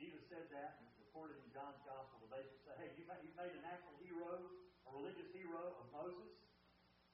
Jesus 0.00 0.24
said 0.28 0.48
that, 0.52 0.80
and 0.80 0.88
it's 0.88 1.00
recorded 1.00 1.36
in 1.40 1.48
John's 1.52 1.80
Gospel. 1.84 2.16
The 2.24 2.32
basic 2.32 2.56
say, 2.64 2.74
hey, 2.80 2.90
you 2.96 3.04
made, 3.04 3.20
you 3.24 3.32
made 3.36 3.52
a 3.52 3.62
national 3.64 3.96
hero, 4.00 4.40
a 4.88 4.90
religious 4.92 5.28
hero 5.36 5.76
of 5.80 5.84
Moses. 5.92 6.32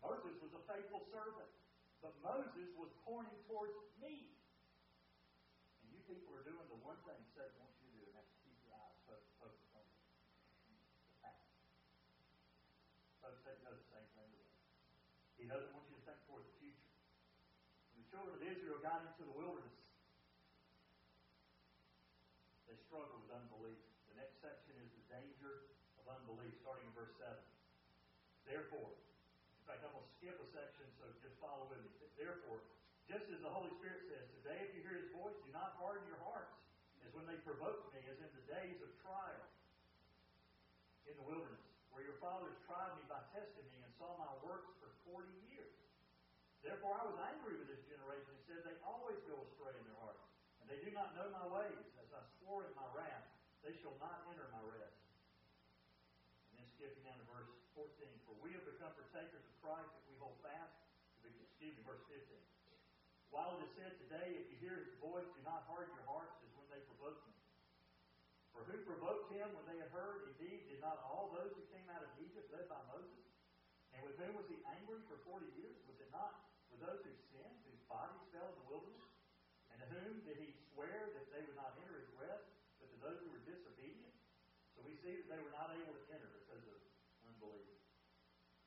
Moses 0.01 0.35
was 0.41 0.55
a 0.57 0.63
faithful 0.65 1.05
servant, 1.13 1.51
but 2.01 2.15
Moses 2.25 2.71
was 2.79 2.89
pointing 3.05 3.37
towards 3.51 3.77
me. 4.01 4.33
And 5.85 5.93
you 5.93 6.01
people 6.09 6.33
are 6.35 6.47
doing 6.47 6.65
the 6.73 6.81
one 6.81 6.97
thing 7.05 7.21
Satan 7.37 7.53
wants 7.61 7.77
you 7.85 7.93
to 7.93 7.95
do, 8.01 8.03
and 8.09 8.15
that's 8.17 8.33
keep 8.41 8.57
your 8.65 8.73
eyes 8.79 8.97
focused 9.05 9.37
on 9.45 9.53
the 9.53 11.19
past. 11.21 11.45
Folks, 13.21 13.45
Satan 13.45 13.61
does 13.69 13.77
the 13.77 13.91
same 13.93 14.09
thing 14.17 14.31
to 14.33 14.41
us. 14.41 14.57
He 15.37 15.45
doesn't 15.45 15.69
want 15.77 15.85
you 15.93 16.01
to 16.01 16.05
think 16.09 16.17
toward 16.25 16.49
the 16.49 16.57
future. 16.57 16.89
When 18.11 18.37
the 18.37 18.43
got 18.81 19.05
into 19.05 19.29
the 19.29 19.37
wilderness, 19.37 19.77
they 22.65 22.77
struggled 22.89 23.21
with 23.21 23.33
unbelief. 23.33 23.77
The 24.09 24.17
next 24.17 24.41
section 24.41 24.73
is 24.81 24.89
the 24.97 25.05
danger 25.13 25.69
of 26.01 26.09
unbelief, 26.09 26.57
starting 26.65 26.89
in 26.89 26.95
verse 26.97 27.13
7. 27.21 27.29
Therefore, 28.49 28.89
in 28.91 29.65
fact, 29.69 29.85
I'm 29.85 29.93
going 29.93 30.03
to 30.03 30.15
skip 30.17 30.37
a 30.41 30.49
section, 30.51 30.89
so 30.97 31.07
just 31.21 31.37
follow 31.39 31.69
with 31.69 31.85
me. 31.85 31.93
Therefore, 32.17 32.65
just 33.05 33.29
as 33.29 33.41
the 33.45 33.53
Holy 33.53 33.71
Spirit 33.79 34.07
says, 34.09 34.25
Today 34.41 34.59
if 34.65 34.71
you 34.73 34.81
hear 34.81 34.97
his 34.97 35.13
voice, 35.13 35.37
do 35.45 35.51
not 35.53 35.77
harden 35.77 36.03
your 36.09 36.21
hearts, 36.25 36.57
as 37.05 37.13
when 37.13 37.29
they 37.29 37.37
provoked 37.45 37.93
me, 37.93 38.01
as 38.09 38.17
in 38.17 38.31
the 38.33 38.45
days 38.49 38.79
of 38.81 38.91
trial 39.05 39.45
in 41.05 41.15
the 41.21 41.27
wilderness, 41.27 41.65
where 41.93 42.07
your 42.07 42.17
fathers 42.23 42.55
tried 42.65 42.95
me 42.97 43.05
by 43.11 43.19
testing 43.35 43.67
me 43.75 43.83
and 43.83 43.93
saw 43.99 44.15
my 44.17 44.31
works 44.47 44.71
for 44.79 44.89
forty 45.11 45.35
years. 45.51 45.75
Therefore 46.61 46.93
I 46.93 47.03
was 47.09 47.17
angry 47.35 47.57
with 47.57 47.67
this 47.73 47.83
generation 47.89 48.31
and 48.31 48.43
said, 48.47 48.61
They 48.63 48.77
always 48.85 49.19
go 49.25 49.43
astray 49.43 49.75
in 49.75 49.85
their 49.89 50.01
hearts, 50.05 50.23
and 50.61 50.69
they 50.69 50.79
do 50.85 50.90
not 51.01 51.17
know 51.17 51.33
my 51.33 51.49
ways, 51.49 51.81
as 51.97 52.13
I 52.13 52.21
swore 52.37 52.69
in 52.69 52.77
my 52.77 52.85
wrath. 52.93 53.25
they 53.65 53.73
shall 53.81 53.97
not 53.97 54.21
enter 54.29 54.45
my 54.53 54.61
rest. 54.69 55.01
And 56.53 56.61
then 56.61 56.69
skipping 56.77 57.01
down 57.09 57.17
to 57.17 57.25
verse 57.25 57.49
14. 57.73 57.89
For 58.29 58.37
we 58.45 58.53
have 58.53 58.69
become 58.69 58.93
partakers 58.93 59.41
of 59.41 59.55
Christ 59.65 59.89
if 59.97 60.05
we 60.13 60.21
hold 60.21 60.37
fast. 60.45 60.77
Excuse 61.25 61.73
me, 61.73 61.81
verse 61.89 62.05
15. 62.13 62.21
While 63.33 63.57
it 63.57 63.65
is 63.65 63.73
said 63.81 63.97
today, 63.97 64.45
if 64.45 64.53
you 64.53 64.61
hear 64.61 64.77
his 64.85 64.93
voice, 65.01 65.25
do 65.33 65.41
not 65.41 65.65
harden 65.73 65.89
your 65.97 66.05
hearts 66.05 66.37
as 66.45 66.53
when 66.53 66.69
they 66.69 66.85
provoked 66.85 67.25
me. 67.25 67.37
For 68.53 68.61
who 68.69 68.77
provoked 68.85 69.33
him 69.33 69.49
when 69.57 69.65
they 69.73 69.81
had 69.81 69.89
heard? 69.97 70.29
Indeed, 70.37 70.69
did 70.69 70.85
not 70.85 71.01
all 71.09 71.33
those 71.33 71.57
who 71.57 71.65
came 71.73 71.89
out 71.97 72.05
of 72.05 72.13
Egypt 72.21 72.53
led 72.53 72.69
by 72.69 72.81
Moses? 72.93 73.25
And 73.97 74.05
with 74.05 74.21
whom 74.21 74.37
was 74.37 74.49
he 74.53 74.61
angry 74.69 75.01
for 75.09 75.17
forty 75.25 75.49
years? 75.57 75.81
Was 75.89 75.97
it 75.97 76.13
not 76.13 76.45
with 76.69 76.85
those 76.85 77.01
who 77.05 77.13
sinned, 77.33 77.57
whose 77.65 77.81
bodies 77.89 78.21
fell 78.37 78.53
in 78.53 78.57
the 78.61 78.69
wilderness? 78.69 79.09
And 79.73 79.81
to 79.81 79.87
whom 79.97 80.21
did 80.29 80.37
he 80.37 80.51
swear 80.81 81.13
that 81.13 81.29
they 81.29 81.45
would 81.45 81.61
not 81.61 81.77
enter 81.77 81.93
his 81.93 82.09
rest, 82.17 82.49
but 82.81 82.89
to 82.89 82.97
those 83.05 83.21
who 83.21 83.29
were 83.29 83.45
disobedient? 83.45 84.17
So 84.73 84.81
we 84.81 84.97
see 85.05 85.13
that 85.13 85.29
they 85.29 85.37
were 85.37 85.53
not 85.53 85.69
able 85.77 85.93
to 85.93 86.05
enter 86.09 86.25
because 86.41 86.65
of 86.73 86.81
unbelief. 87.29 87.69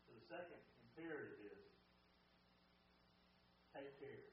So 0.05 0.13
the 0.13 0.21
second 0.29 0.61
imperative 0.85 1.41
is 1.41 1.57
take 3.73 3.97
care. 3.97 4.29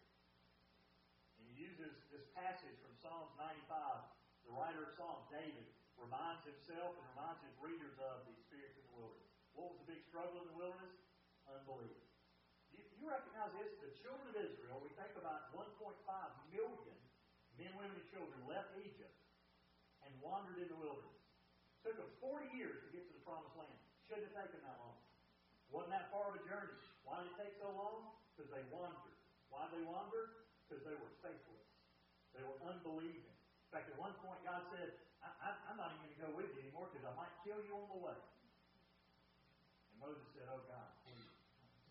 And 1.41 1.49
he 1.49 1.57
uses 1.57 1.97
this 2.13 2.29
passage 2.37 2.77
from 2.85 2.93
Psalms 3.01 3.33
95 3.41 3.65
the 4.45 4.53
writer 4.53 4.85
of 4.85 4.93
Psalms, 5.01 5.25
David, 5.33 5.65
reminds 5.97 6.45
himself 6.45 7.01
and 7.01 7.05
reminds 7.17 7.41
his 7.49 7.55
readers 7.65 7.97
of 7.97 8.29
the 8.29 8.33
experience 8.35 8.77
in 8.77 8.85
the 8.93 8.95
wilderness. 8.99 9.31
What 9.57 9.73
was 9.73 9.79
the 9.85 9.89
big 9.95 10.03
struggle 10.05 10.37
in 10.43 10.53
the 10.53 10.59
wilderness? 10.59 10.97
Unbelief. 11.49 11.97
You, 12.75 12.83
you 12.99 13.05
recognize 13.09 13.55
this? 13.57 13.73
The 13.79 13.95
children 14.05 14.27
of 14.33 14.37
Israel, 14.37 14.85
we 14.85 14.91
think 14.99 15.17
about 15.17 15.55
1.5 15.55 15.71
million 16.51 16.90
men, 17.61 17.73
women, 17.77 17.93
and 17.93 18.09
children 18.09 18.41
left 18.49 18.73
Egypt 18.81 19.13
and 20.01 20.11
wandered 20.25 20.57
in 20.57 20.69
the 20.73 20.81
wilderness. 20.81 21.21
It 21.85 21.93
took 21.93 21.97
them 22.01 22.09
40 22.25 22.57
years 22.57 22.81
to 22.81 22.89
get 22.89 23.05
to 23.05 23.13
the 23.13 23.25
promised 23.25 23.53
land. 23.61 23.77
Shouldn't 24.09 24.33
have 24.33 24.49
taken 24.49 24.65
that 24.65 24.81
long. 24.81 24.97
Wasn't 25.69 25.93
that 25.93 26.09
far 26.09 26.33
of 26.33 26.41
a 26.41 26.43
journey. 26.49 26.73
Why 27.05 27.21
did 27.21 27.31
it 27.31 27.37
take 27.37 27.55
so 27.61 27.69
long? 27.71 28.17
Because 28.33 28.49
they 28.49 28.65
wandered. 28.73 29.17
Why 29.53 29.69
did 29.69 29.79
they 29.79 29.85
wander? 29.87 30.49
Because 30.67 30.83
they 30.83 30.97
were 30.97 31.13
faithless. 31.21 31.69
They 32.35 32.43
were 32.43 32.59
unbelieving. 32.65 33.29
In 33.71 33.71
fact, 33.71 33.87
at 33.93 33.99
one 34.01 34.17
point, 34.25 34.43
God 34.43 34.67
said, 34.75 34.99
I, 35.23 35.53
am 35.71 35.77
not 35.77 35.95
even 35.95 36.11
going 36.11 36.17
to 36.17 36.21
go 36.27 36.31
with 36.33 36.51
you 36.57 36.65
anymore 36.65 36.89
because 36.91 37.07
I 37.07 37.15
might 37.15 37.31
kill 37.45 37.61
you 37.61 37.77
on 37.77 37.87
the 37.93 38.01
way. 38.01 38.19
And 39.93 39.97
Moses 40.01 40.27
said, 40.33 40.49
Oh, 40.49 40.65
God, 40.65 40.91
please, 41.05 41.29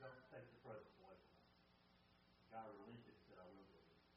don't 0.01 0.17
take 0.33 0.43
the 0.43 0.59
presence 0.65 0.95
away 1.05 1.15
from 1.15 1.39
me. 1.39 1.47
God 2.49 2.65
relented 2.73 3.15
and 3.15 3.23
said, 3.29 3.37
I 3.37 3.45
will 3.47 3.63
go 3.69 3.79
with 3.79 3.95
you. 3.95 4.09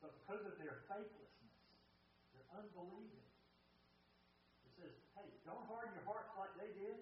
But 0.00 0.10
because 0.24 0.42
of 0.48 0.54
their 0.56 0.80
faithlessness, 0.88 1.58
their 2.32 2.46
unbelieving, 2.56 3.28
it 4.64 4.72
says, 4.80 4.94
hey, 5.18 5.28
don't 5.44 5.66
harden 5.68 5.92
your 5.92 6.06
hearts 6.08 6.32
like 6.40 6.56
they 6.56 6.72
did. 6.72 6.98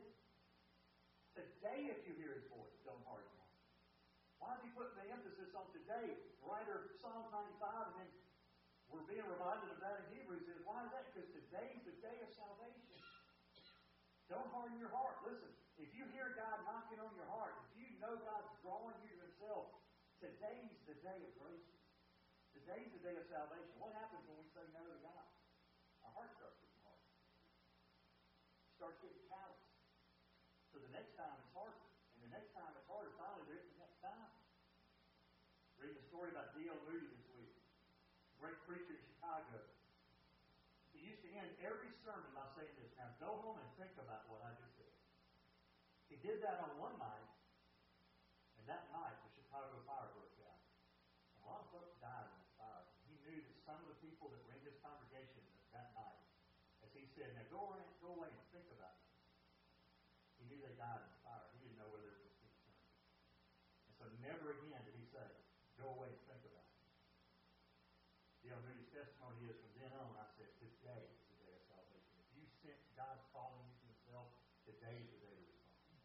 Today, 1.38 1.94
if 1.94 2.02
you 2.10 2.18
hear 2.18 2.34
his 2.34 2.42
voice, 2.50 2.74
don't 2.82 2.98
harden 3.06 3.30
your 3.30 3.46
heart. 3.46 3.62
Why 4.42 4.50
is 4.58 4.60
he 4.66 4.70
putting 4.74 4.98
the 4.98 5.06
emphasis 5.14 5.54
on 5.54 5.70
today? 5.88 6.12
Writer 6.44 6.92
Psalm 7.00 7.32
95 7.32 8.04
and 8.04 8.12
we're 8.92 9.08
being 9.08 9.24
reminded 9.24 9.72
of 9.72 9.80
that 9.80 10.04
in 10.04 10.20
Hebrews. 10.20 10.44
Is 10.44 10.60
why 10.68 10.84
is 10.84 10.92
that? 10.92 11.08
Because 11.12 11.28
today 11.32 11.64
is 11.76 11.80
the 11.88 11.96
day 12.04 12.12
of 12.20 12.28
salvation. 12.36 13.00
Don't 14.28 14.48
harden 14.52 14.76
your 14.76 14.92
heart. 14.92 15.24
Listen, 15.24 15.48
if 15.80 15.88
you 15.96 16.04
hear 16.12 16.36
God 16.36 16.60
knocking 16.68 17.00
on 17.00 17.08
your 17.16 17.28
heart, 17.32 17.56
if 17.68 17.80
you 17.80 17.88
know 18.00 18.20
God's 18.20 18.52
drawing 18.60 19.00
you 19.00 19.16
to 19.16 19.20
Himself, 19.32 19.80
today's 20.20 20.76
the 20.84 20.96
day 21.00 21.20
of 21.24 21.32
grace. 21.40 21.72
Today's 22.52 22.92
the 22.92 23.00
day 23.00 23.16
of 23.16 23.24
salvation. 23.28 23.72
What 23.80 23.96
happens 23.96 24.28
when 24.28 24.40
we 24.40 24.48
say 24.52 24.64
no 24.76 24.84
to 24.84 24.98
God? 25.00 25.24
Our 26.04 26.12
heart 26.12 26.32
starts 26.36 26.60
getting 26.60 26.84
hard. 26.84 27.00
It 27.00 28.72
starts 28.76 29.00
getting 29.00 29.24
callous. 29.28 29.64
So 30.68 30.84
the 30.84 30.92
next 30.92 31.16
time 31.16 31.32
it's 31.40 31.52
harder. 31.56 31.80
And 32.16 32.28
the 32.28 32.32
next 32.36 32.52
time 32.52 32.72
it's 32.76 32.88
harder, 32.88 33.12
finally 33.16 33.48
there's 33.48 33.68
the 33.72 33.80
next 33.80 34.00
time. 34.04 34.32
Read 35.78 35.94
the 35.94 36.02
story 36.10 36.34
about 36.34 36.58
D.L. 36.58 36.74
Moody 36.90 37.06
this 37.06 37.22
week 37.38 37.54
great 38.38 38.58
preacher 38.70 38.94
in 38.94 39.02
Chicago. 39.02 39.58
He 40.94 41.02
used 41.02 41.22
to 41.26 41.30
end 41.34 41.50
every 41.62 41.90
sermon 42.06 42.30
by 42.34 42.46
saying 42.54 42.70
this. 42.78 42.90
Now 42.94 43.10
go 43.18 43.38
home 43.42 43.58
and 43.58 43.68
think 43.78 43.94
about 43.98 44.26
what 44.30 44.42
I 44.46 44.54
just 44.58 44.74
said. 44.78 44.94
He 46.10 46.16
did 46.22 46.40
that 46.46 46.62
on 46.64 46.78
one 46.78 46.96
night, 46.98 47.28
and 48.58 48.64
that 48.70 48.88
night 48.94 49.14
the 49.26 49.30
Chicago 49.34 49.82
fire 49.84 50.08
broke 50.14 50.38
out. 50.46 50.62
A 51.42 51.50
lot 51.50 51.60
of 51.66 51.68
folks 51.74 51.94
died 52.00 52.26
in 52.30 52.34
that 52.38 52.50
fire. 52.56 52.82
He 53.06 53.14
knew 53.26 53.38
that 53.42 53.58
some 53.66 53.78
of 53.82 53.88
the 53.90 53.98
people 54.00 54.30
that 54.32 54.40
were 54.46 54.54
in 54.56 54.62
his 54.64 54.78
congregation 54.80 55.44
that 55.74 55.92
night, 55.92 56.18
as 56.82 56.90
he 56.94 57.04
said, 57.12 57.34
now 57.36 57.44
go 57.52 57.74
away, 57.74 57.82
go 58.00 58.16
away 58.16 58.30
and 58.30 58.44
think 58.54 58.66
about 58.72 58.96
it. 58.96 59.06
He 60.40 60.48
knew 60.48 60.58
they 60.62 60.74
died 60.78 61.02
in 61.02 61.10
the 61.10 61.20
fire. 61.26 61.44
He 61.52 61.60
didn't 61.60 61.76
know 61.76 61.90
whether 61.92 62.08
it 62.08 62.22
was 62.24 62.34
his 62.40 62.54
son. 62.62 62.74
And 63.86 63.92
so 63.98 64.04
never 64.24 64.56
again 64.56 64.80
did 64.86 64.96
he 64.96 65.06
say, 65.10 65.26
go 65.78 65.92
away 65.94 66.10
and 66.10 66.22
think 66.26 66.42
about 66.48 66.64
it. 66.64 66.78
You 68.48 68.56
know, 68.56 68.64
Moody's 68.64 68.88
testimony 68.96 69.44
is 69.44 69.60
from 69.60 69.76
then 69.76 69.92
on, 69.92 70.08
I 70.16 70.24
said, 70.40 70.48
today 70.56 71.04
is 71.04 71.20
the 71.28 71.36
day 71.36 71.52
of 71.52 71.62
salvation. 71.68 72.16
If 72.16 72.32
you 72.32 72.44
sense 72.64 72.80
God's 72.96 73.20
calling 73.28 73.60
you 73.60 73.76
to 73.76 73.84
Himself, 73.92 74.32
today 74.64 75.04
is 75.04 75.08
the 75.12 75.20
day 75.20 75.36
to 75.36 75.44
respond. 75.52 76.00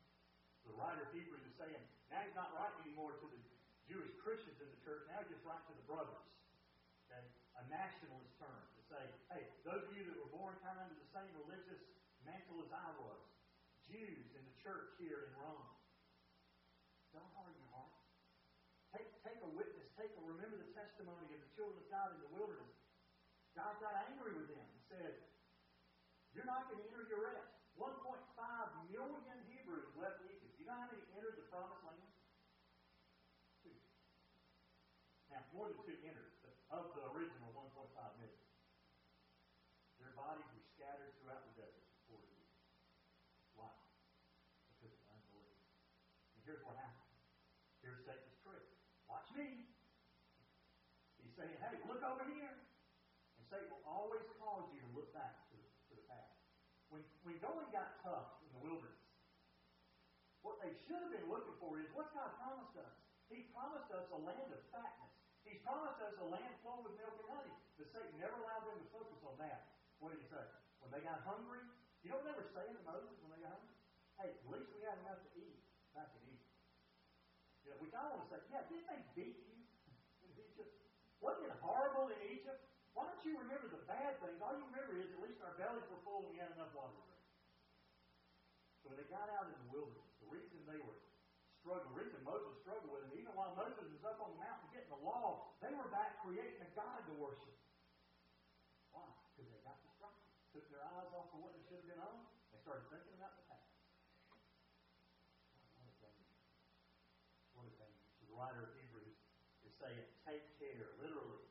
The 0.68 0.76
writer 0.76 1.08
of 1.08 1.12
Hebrews 1.16 1.40
is 1.48 1.56
saying, 1.56 1.80
now 2.12 2.20
he's 2.22 2.36
not 2.36 2.52
writing 2.52 2.84
anymore 2.84 3.16
to 3.16 3.28
the 3.32 3.40
Jewish 3.88 4.12
Christians 4.20 4.60
in 4.60 4.68
the 4.68 4.80
church, 4.84 5.08
now 5.08 5.24
he's 5.24 5.32
just 5.34 5.48
writing 5.48 5.64
to 5.72 5.73
the 5.73 5.73
brothers. 5.86 6.28
Okay? 7.08 7.24
A 7.60 7.64
nationalist 7.70 8.34
term 8.40 8.64
to 8.76 8.82
say, 8.90 9.04
hey, 9.34 9.44
those 9.68 9.84
of 9.86 9.92
you 9.94 10.04
that 10.08 10.18
were 10.18 10.32
born 10.34 10.58
kind 10.64 10.80
of 10.80 10.90
under 10.90 10.98
the 10.98 11.10
same 11.14 11.30
religious 11.46 11.82
mantle 12.24 12.64
as 12.64 12.72
I 12.72 12.90
was, 13.00 13.22
Jews 13.88 14.32
in 14.34 14.44
the 14.44 14.56
church 14.64 14.96
here 14.98 15.30
in 15.30 15.32
Rome, 15.38 15.70
don't 17.14 17.30
harden 17.38 17.54
your 17.54 17.72
heart. 17.76 17.94
Take, 18.96 19.10
take 19.22 19.40
a 19.46 19.52
witness. 19.54 19.86
Take 19.94 20.10
a, 20.18 20.22
remember 20.26 20.58
the 20.58 20.74
testimony 20.74 21.30
of 21.30 21.40
the 21.46 21.52
children 21.54 21.78
of 21.78 21.88
God 21.94 22.10
in 22.18 22.20
the 22.26 22.32
wilderness. 22.34 22.74
God 23.54 23.78
got 23.78 23.94
angry 24.10 24.34
with 24.34 24.50
them 24.50 24.66
and 24.66 24.82
said, 24.90 25.14
You're 26.34 26.50
not 26.50 26.66
going 26.66 26.82
to 26.82 26.88
enter 26.90 27.06
your 27.06 27.30
rest. 27.30 27.54
1.5 27.78 27.94
million 28.90 29.38
Hebrews 29.50 29.94
left 29.98 30.22
Egypt. 30.26 30.58
You 30.58 30.66
know 30.66 30.78
how 30.78 30.90
many 30.90 31.06
entered 31.14 31.38
the 31.38 31.46
promised 31.54 31.86
land? 31.86 32.14
Two. 33.62 33.78
Now, 35.30 35.43
more 35.54 35.70
than 35.70 35.78
two 35.86 35.98
entered, 36.02 36.34
of 36.74 36.90
the 36.98 37.06
original 37.14 37.54
1.5 37.54 37.70
million. 38.18 38.46
Their 40.02 40.18
bodies 40.18 40.50
were 40.50 40.66
scattered 40.74 41.14
throughout 41.22 41.46
the 41.46 41.54
desert 41.54 41.86
for 42.10 42.18
40 42.18 42.34
years. 42.34 42.58
Why? 43.54 43.70
Because 44.74 44.98
of 44.98 45.06
unbelief. 45.14 45.54
And 46.34 46.42
here's 46.50 46.66
what 46.66 46.74
happened. 46.82 47.14
Here's 47.86 48.02
Satan's 48.02 48.34
trick. 48.42 48.66
Watch 49.06 49.30
me. 49.38 49.70
He's 51.22 51.38
saying, 51.38 51.54
hey, 51.62 51.78
look 51.86 52.02
over 52.02 52.26
here. 52.26 52.58
And 53.38 53.46
Satan 53.46 53.70
will 53.70 53.86
always 53.86 54.26
cause 54.42 54.66
you 54.74 54.82
to 54.82 54.90
look 54.98 55.14
back 55.14 55.46
to 55.54 55.56
the, 55.62 55.70
to 55.70 55.94
the 55.94 56.06
past. 56.10 56.34
When, 56.90 57.06
when 57.22 57.38
going 57.38 57.70
got 57.70 58.02
tough 58.02 58.42
in 58.42 58.50
the 58.58 58.62
wilderness, 58.66 58.98
what 60.42 60.58
they 60.58 60.74
should 60.90 61.00
have 61.06 61.14
been 61.14 61.30
looking 61.30 61.54
for 61.62 61.78
is 61.78 61.88
what 61.94 62.10
God 62.18 62.34
promised 62.42 62.74
us. 62.82 62.98
He 63.30 63.46
promised 63.54 63.94
us 63.94 64.10
a 64.10 64.20
land 64.26 64.50
of 64.50 64.60
fatness. 64.74 65.03
Promised 65.64 66.00
us 66.04 66.16
a 66.20 66.28
land 66.28 66.54
flowing 66.60 66.84
with 66.84 66.96
milk 67.00 67.16
and 67.16 67.30
honey. 67.32 67.56
But 67.80 67.88
Satan 67.90 68.14
never 68.20 68.36
allowed 68.36 68.68
them 68.68 68.78
to 68.84 68.88
focus 68.92 69.20
on 69.24 69.36
that. 69.40 69.74
What 70.04 70.12
did 70.12 70.20
he 70.20 70.28
say? 70.28 70.44
When 70.84 70.92
they 70.92 71.00
got 71.00 71.24
hungry, 71.24 71.64
you 72.04 72.12
they 72.12 72.36
were 72.36 72.52
saying 72.52 72.76
to 72.76 72.84
Moses 72.84 73.16
when 73.24 73.32
they 73.32 73.40
got 73.40 73.56
hungry? 73.56 73.80
Hey, 74.20 74.30
at 74.36 74.46
least 74.52 74.68
we 74.76 74.84
had 74.84 75.00
enough 75.08 75.24
to 75.24 75.32
eat 75.40 75.56
back 75.96 76.12
in 76.20 76.22
Egypt. 76.28 76.52
You 77.64 77.72
know, 77.72 77.80
kind 77.96 78.12
of 78.12 78.20
want 78.20 78.28
to 78.28 78.30
say, 78.36 78.40
yeah, 78.52 78.68
didn't 78.68 78.88
they 78.92 79.00
beat 79.16 79.40
you 79.40 79.56
in 80.28 80.32
Egypt? 80.36 80.76
Wasn't 81.24 81.48
it 81.48 81.56
horrible 81.64 82.12
in 82.12 82.20
Egypt? 82.28 82.60
Why 82.92 83.08
don't 83.08 83.24
you 83.24 83.40
remember 83.40 83.72
the 83.72 83.82
bad 83.88 84.20
things? 84.20 84.38
All 84.44 84.52
you 84.52 84.68
remember 84.68 85.00
is 85.00 85.08
at 85.16 85.22
least 85.24 85.40
our 85.42 85.56
bellies 85.56 85.88
were 85.88 86.04
full 86.04 86.28
and 86.28 86.30
we 86.30 86.38
had 86.38 86.52
enough 86.54 86.76
water 86.76 86.92
to. 86.92 87.16
So 88.84 88.92
when 88.92 89.00
they 89.00 89.08
got 89.08 89.32
out 89.32 89.48
in 89.48 89.56
the 89.56 89.70
wilderness, 89.72 90.12
the 90.20 90.28
reason 90.28 90.60
they 90.68 90.78
were 90.84 91.00
struggling, 91.64 91.88
the 91.96 92.00
reason 92.04 92.20
Moses 92.28 92.52
struggled 92.60 92.92
with 92.92 93.08
them, 93.08 93.16
even 93.16 93.32
while 93.34 93.56
Moses 93.56 93.88
was 93.88 94.04
up 94.04 94.20
on 94.20 94.36
the 94.36 94.40
mountain 94.44 94.68
getting 94.76 94.92
the 94.92 95.00
law, 95.08 95.43
they 95.64 95.72
were 95.72 95.88
back 95.88 96.20
creating 96.20 96.60
a 96.60 96.70
God 96.76 97.08
to 97.08 97.14
worship. 97.16 97.56
Why? 98.92 99.08
Because 99.32 99.48
they 99.48 99.64
got 99.64 99.80
distracted. 99.80 100.28
Took 100.52 100.68
their 100.68 100.84
eyes 100.84 101.10
off 101.16 101.32
of 101.32 101.40
what 101.40 101.56
they 101.56 101.64
should 101.64 101.80
have 101.80 101.90
been 101.90 102.04
on. 102.04 102.28
They 102.52 102.60
started 102.60 102.92
thinking 102.92 103.16
about 103.16 103.40
the 103.40 103.48
past. 103.48 103.74
What 107.56 107.70
a 107.70 107.74
danger. 107.80 108.12
So 108.20 108.28
the 108.28 108.36
writer 108.36 108.68
of 108.68 108.76
Hebrews 108.76 109.16
is 109.64 109.74
saying, 109.80 110.04
take 110.28 110.44
care, 110.60 111.00
literally, 111.00 111.48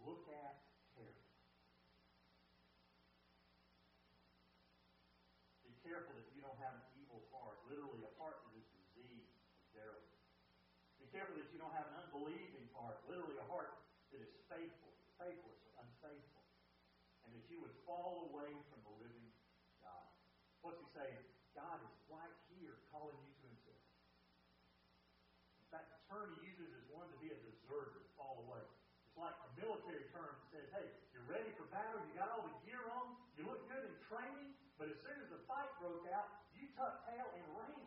look 0.00 0.24
at 0.32 0.64
care. 0.96 1.18
Be 5.66 5.76
careful 5.84 6.16
that 6.16 6.24
you 6.32 6.40
don't 6.40 6.56
have 6.56 6.72
an 6.78 6.84
evil 6.96 7.20
heart, 7.34 7.60
literally 7.68 8.00
a 8.06 8.12
heart 8.16 8.48
that 8.48 8.54
is 8.56 8.64
diseased 8.70 9.36
verily. 9.76 10.08
Be 11.02 11.10
careful 11.10 11.34
that 11.34 11.50
you 11.50 11.58
don't 11.58 11.74
have 11.74 11.90
an 11.90 12.06
unbelieving 12.06 12.70
heart, 12.72 13.02
literally 13.10 13.36
a 13.36 13.48
heart 13.50 13.74
that 14.14 14.22
is 14.22 14.30
faithful, 14.46 14.94
faithless, 15.18 15.58
or 15.66 15.72
unfaithful. 15.82 16.46
And 17.26 17.34
that 17.34 17.44
you 17.50 17.58
would 17.60 17.71
fall 17.86 18.30
away 18.30 18.50
from 18.70 18.80
the 18.86 18.94
living 19.02 19.28
God. 19.82 20.06
What's 20.62 20.78
he 20.78 20.88
saying? 20.94 21.22
God 21.52 21.78
is 21.84 21.92
right 22.08 22.36
here 22.54 22.80
calling 22.94 23.16
you 23.20 23.32
to 23.32 23.44
himself. 23.48 23.82
In 25.60 25.68
fact, 25.68 25.88
the 25.92 26.00
term 26.08 26.32
he 26.38 26.48
uses 26.48 26.70
is 26.72 26.84
one 26.92 27.08
to 27.10 27.18
be 27.20 27.32
a 27.32 27.38
deserter, 27.44 28.04
fall 28.16 28.44
away. 28.48 28.64
It's 29.12 29.20
like 29.20 29.36
a 29.36 29.50
military 29.60 30.08
term 30.16 30.32
that 30.32 30.48
says, 30.48 30.66
hey, 30.72 30.88
you're 31.12 31.28
ready 31.28 31.52
for 31.56 31.68
battle, 31.68 32.00
you 32.08 32.16
got 32.16 32.32
all 32.32 32.48
the 32.48 32.56
gear 32.64 32.80
on, 32.96 33.12
you 33.36 33.44
look 33.44 33.60
good 33.68 33.84
in 33.84 33.94
training, 34.08 34.56
but 34.80 34.88
as 34.88 34.96
soon 35.04 35.16
as 35.20 35.28
the 35.28 35.40
fight 35.44 35.68
broke 35.76 36.08
out, 36.12 36.48
you 36.56 36.68
tucked 36.76 37.04
tail 37.08 37.28
and 37.36 37.44
ran. 37.56 37.84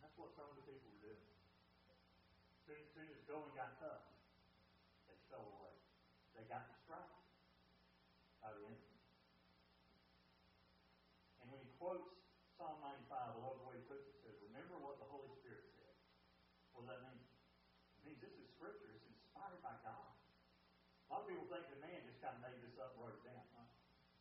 That's 0.00 0.16
what 0.16 0.32
some 0.36 0.48
of 0.48 0.56
the 0.60 0.64
people 0.64 0.88
were 0.88 1.12
doing. 1.12 1.20
As 1.20 2.60
soon, 2.64 2.80
as 2.80 2.90
soon 2.96 3.08
as 3.08 3.20
going 3.28 3.52
got 3.56 3.76
tough, 3.80 4.04
they 5.08 5.16
fell 5.28 5.44
away. 5.44 5.76
They 6.36 6.44
got 6.48 6.68
distracted 6.72 7.24
by 8.40 8.52
the 8.52 8.64
enemy. 8.64 8.96
And 11.40 11.46
when 11.52 11.60
he 11.60 11.71
quotes 11.82 12.14
Psalm 12.54 12.78
95, 12.78 13.10
I 13.10 13.42
the 13.42 13.66
way 13.66 13.74
he 13.74 13.82
puts 13.90 14.06
it, 14.06 14.14
says, 14.22 14.38
Remember 14.46 14.78
what 14.78 15.02
the 15.02 15.08
Holy 15.10 15.26
Spirit 15.42 15.66
said. 15.74 15.90
What 16.70 16.86
does 16.86 16.94
that 16.94 17.02
mean? 17.02 17.18
It 17.98 18.02
means 18.06 18.22
this 18.22 18.30
is 18.38 18.46
Scripture. 18.54 18.94
It's 18.94 19.02
inspired 19.02 19.58
by 19.66 19.74
God. 19.82 20.14
A 20.14 21.06
lot 21.10 21.26
of 21.26 21.34
people 21.34 21.42
think 21.50 21.66
the 21.74 21.82
man 21.82 22.06
just 22.06 22.22
kind 22.22 22.38
of 22.38 22.42
made 22.46 22.54
this 22.62 22.78
up 22.78 22.94
wrote 22.94 23.18
it 23.18 23.26
down. 23.26 23.42
Huh? 23.58 23.66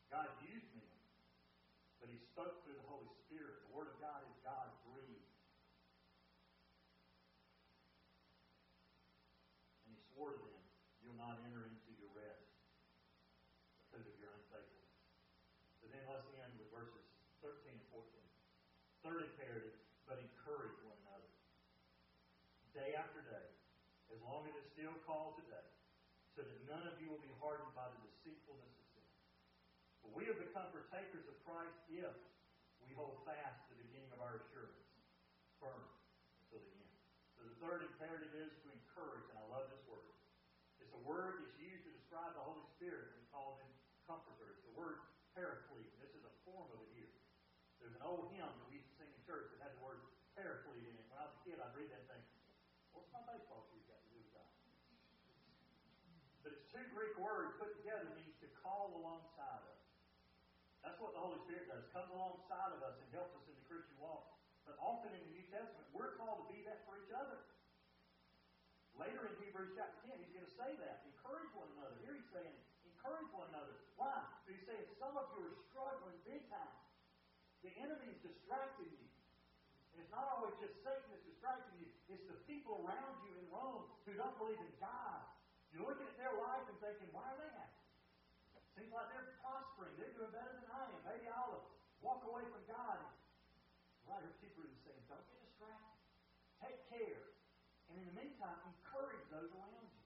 God 0.09 0.25
used 0.41 0.73
me, 0.73 0.89
but 2.01 2.09
he 2.09 2.17
spoke 2.33 2.65
through 2.65 2.81
the 2.81 2.87
Holy 2.89 3.13
Spirit. 3.29 3.61
The 3.69 3.77
Word 3.77 3.93
of 3.93 3.97
God 4.01 4.25
is 4.25 4.33
God 4.41 4.73
breathed. 4.89 5.29
And 9.85 9.93
he 9.93 10.01
swore 10.17 10.33
to 10.33 10.41
them, 10.41 10.65
You'll 11.05 11.21
not 11.21 11.37
enter 11.45 11.69
into 11.69 11.93
your 11.93 12.09
rest 12.17 12.41
because 13.85 14.09
of 14.09 14.17
your 14.17 14.33
unfaithfulness. 14.33 14.97
So 15.77 15.93
then 15.93 16.01
let's 16.09 16.25
end 16.41 16.57
with 16.57 16.73
verses 16.73 17.05
13 17.41 17.73
and 17.73 17.85
14. 17.89 18.05
Third 19.01 19.25
imperative, 19.33 19.73
but 20.05 20.21
encourage 20.21 20.77
one 20.85 20.93
another. 21.09 21.29
Day 22.69 22.93
after 22.93 23.25
day, 23.25 23.49
as 24.13 24.21
long 24.21 24.45
called 25.11 25.35
today, 25.43 25.67
so 26.31 26.39
that 26.39 26.55
none 26.71 26.87
of 26.87 26.95
you 27.03 27.11
will 27.11 27.19
be 27.19 27.35
hardened 27.43 27.75
by 27.75 27.83
the 27.91 27.99
deceitfulness 28.07 28.71
of 28.79 28.85
sin. 28.95 29.11
For 29.99 30.07
we 30.15 30.23
have 30.31 30.39
become 30.39 30.71
partakers 30.71 31.27
of 31.27 31.35
Christ 31.43 31.75
if 31.91 32.15
we 32.79 32.95
hold 32.95 33.19
fast 33.27 33.67
the 33.67 33.75
beginning 33.75 34.07
of 34.15 34.23
our 34.23 34.39
assurance 34.39 34.87
firm 35.59 35.83
until 36.39 36.63
the 36.63 36.71
end. 36.79 36.95
So 37.35 37.43
the 37.43 37.59
third 37.59 37.83
imperative 37.83 38.31
is 38.39 38.55
to 38.63 38.71
encourage, 38.71 39.27
and 39.27 39.35
I 39.35 39.45
love 39.51 39.67
this 39.67 39.83
word. 39.83 40.07
It's 40.79 40.95
a 40.95 41.03
word 41.03 41.43
that's 41.43 41.59
used 41.59 41.83
to 41.83 41.91
describe 41.91 42.31
the 42.31 42.47
Holy 42.47 42.63
Spirit 42.79 43.11
and 43.11 43.21
called 43.35 43.59
him 43.59 43.67
comforter. 44.07 44.55
It's 44.55 44.63
the 44.63 44.79
word 44.79 45.03
paraclete. 45.35 45.91
This 45.99 46.15
is 46.15 46.23
a 46.23 46.33
form 46.47 46.71
of 46.71 46.79
it 46.87 46.91
here. 46.95 47.11
There's 47.83 47.99
an 47.99 48.07
old 48.07 48.31
hymn 48.31 48.47
that 49.31 49.59
had 49.63 49.71
the 49.79 49.83
word 49.83 50.03
paraclete 50.35 50.83
in 50.83 50.91
it. 50.91 51.07
When 51.07 51.15
I 51.15 51.31
was 51.31 51.35
a 51.39 51.41
kid, 51.47 51.55
I'd 51.55 51.71
read 51.71 51.87
that 51.95 52.03
thing. 52.11 52.19
What's 52.91 53.07
my 53.15 53.23
baseball 53.23 53.63
shoes 53.71 53.87
got 53.87 54.03
to 54.03 54.09
do 54.11 54.19
with 54.19 54.35
that? 54.35 54.51
But 56.43 56.51
it's 56.59 56.60
two 56.71 56.83
Greek 56.95 57.15
words 57.19 57.51
put 57.59 57.75
together 57.83 58.07
means 58.15 58.35
to 58.39 58.47
call 58.63 58.95
alongside 58.95 59.63
of. 59.67 59.77
That's 60.81 60.97
what 60.97 61.13
the 61.13 61.21
Holy 61.21 61.37
Spirit 61.45 61.69
does. 61.69 61.85
Comes 61.93 62.09
alongside 62.09 62.73
of 62.73 62.81
us 62.81 62.97
and 62.97 63.07
helps 63.13 63.35
us 63.37 63.45
in 63.45 63.53
the 63.53 63.65
Christian 63.69 63.93
walk. 64.01 64.33
But 64.65 64.79
often 64.81 65.13
in 65.13 65.21
the 65.29 65.33
New 65.35 65.45
Testament, 65.51 65.85
we're 65.93 66.17
called 66.17 66.41
to 66.41 66.47
be 66.49 66.65
that 66.65 66.81
for 66.89 66.97
each 66.97 67.13
other. 67.13 67.37
Later 68.97 69.29
in 69.29 69.33
Hebrews 69.43 69.77
chapter 69.77 69.99
10, 70.09 70.19
he's 70.19 70.33
going 70.33 70.47
to 70.47 70.57
say 70.57 70.71
that. 70.81 71.05
Encourage 71.11 71.51
one 71.53 71.69
another. 71.77 71.95
Here 72.01 72.17
he's 72.17 72.31
saying, 72.33 72.55
encourage 72.85 73.29
one 73.33 73.49
another. 73.53 73.77
Why? 73.97 74.21
He's 74.49 74.61
saying 74.65 74.83
some 74.97 75.15
of 75.17 75.29
you 75.37 75.47
are 75.47 75.57
struggling 75.69 76.17
big 76.27 76.43
time. 76.49 76.75
The 77.61 77.73
enemy 77.77 78.09
is 78.09 78.19
distracting 78.25 78.89
you. 78.89 79.07
And 79.93 80.01
it's 80.01 80.13
not 80.13 80.25
always 80.33 80.55
just 80.57 80.75
Satan 80.81 81.07
that's 81.13 81.25
distracting 81.25 81.77
you. 81.81 81.89
It's 82.09 82.25
the 82.25 82.39
people 82.49 82.81
around 82.85 83.21
you 83.25 83.31
in 83.37 83.45
Rome 83.53 83.85
who 84.05 84.13
don't 84.17 84.35
believe 84.37 84.59
in 84.59 84.73
God. 84.81 85.30
You're 85.71 85.87
looking 85.87 86.07
at 86.07 86.17
their 86.19 86.35
life 86.35 86.67
and 86.67 86.77
thinking, 86.83 87.07
why 87.15 87.23
are 87.31 87.39
they 87.39 87.51
happy? 87.55 87.79
Seems 88.75 88.91
like 88.91 89.07
they're 89.11 89.39
prospering. 89.39 89.95
They're 89.99 90.15
doing 90.15 90.31
better 90.31 90.51
than 90.51 90.67
I 90.67 90.83
am. 90.87 90.99
Maybe 91.07 91.27
I'll 91.31 91.63
walk 92.03 92.23
away 92.27 92.43
from 92.51 92.63
God. 92.67 92.99
Writer 94.07 94.27
of 94.27 94.37
Hebrews 94.43 94.71
is 94.71 94.81
saying, 94.83 94.99
don't 95.07 95.23
get 95.31 95.39
distracted. 95.43 95.95
Take 96.59 96.79
care. 96.91 97.23
And 97.91 97.99
in 97.99 98.05
the 98.07 98.15
meantime, 98.15 98.55
encourage 98.67 99.23
those 99.31 99.51
around 99.51 99.87
you. 99.87 99.99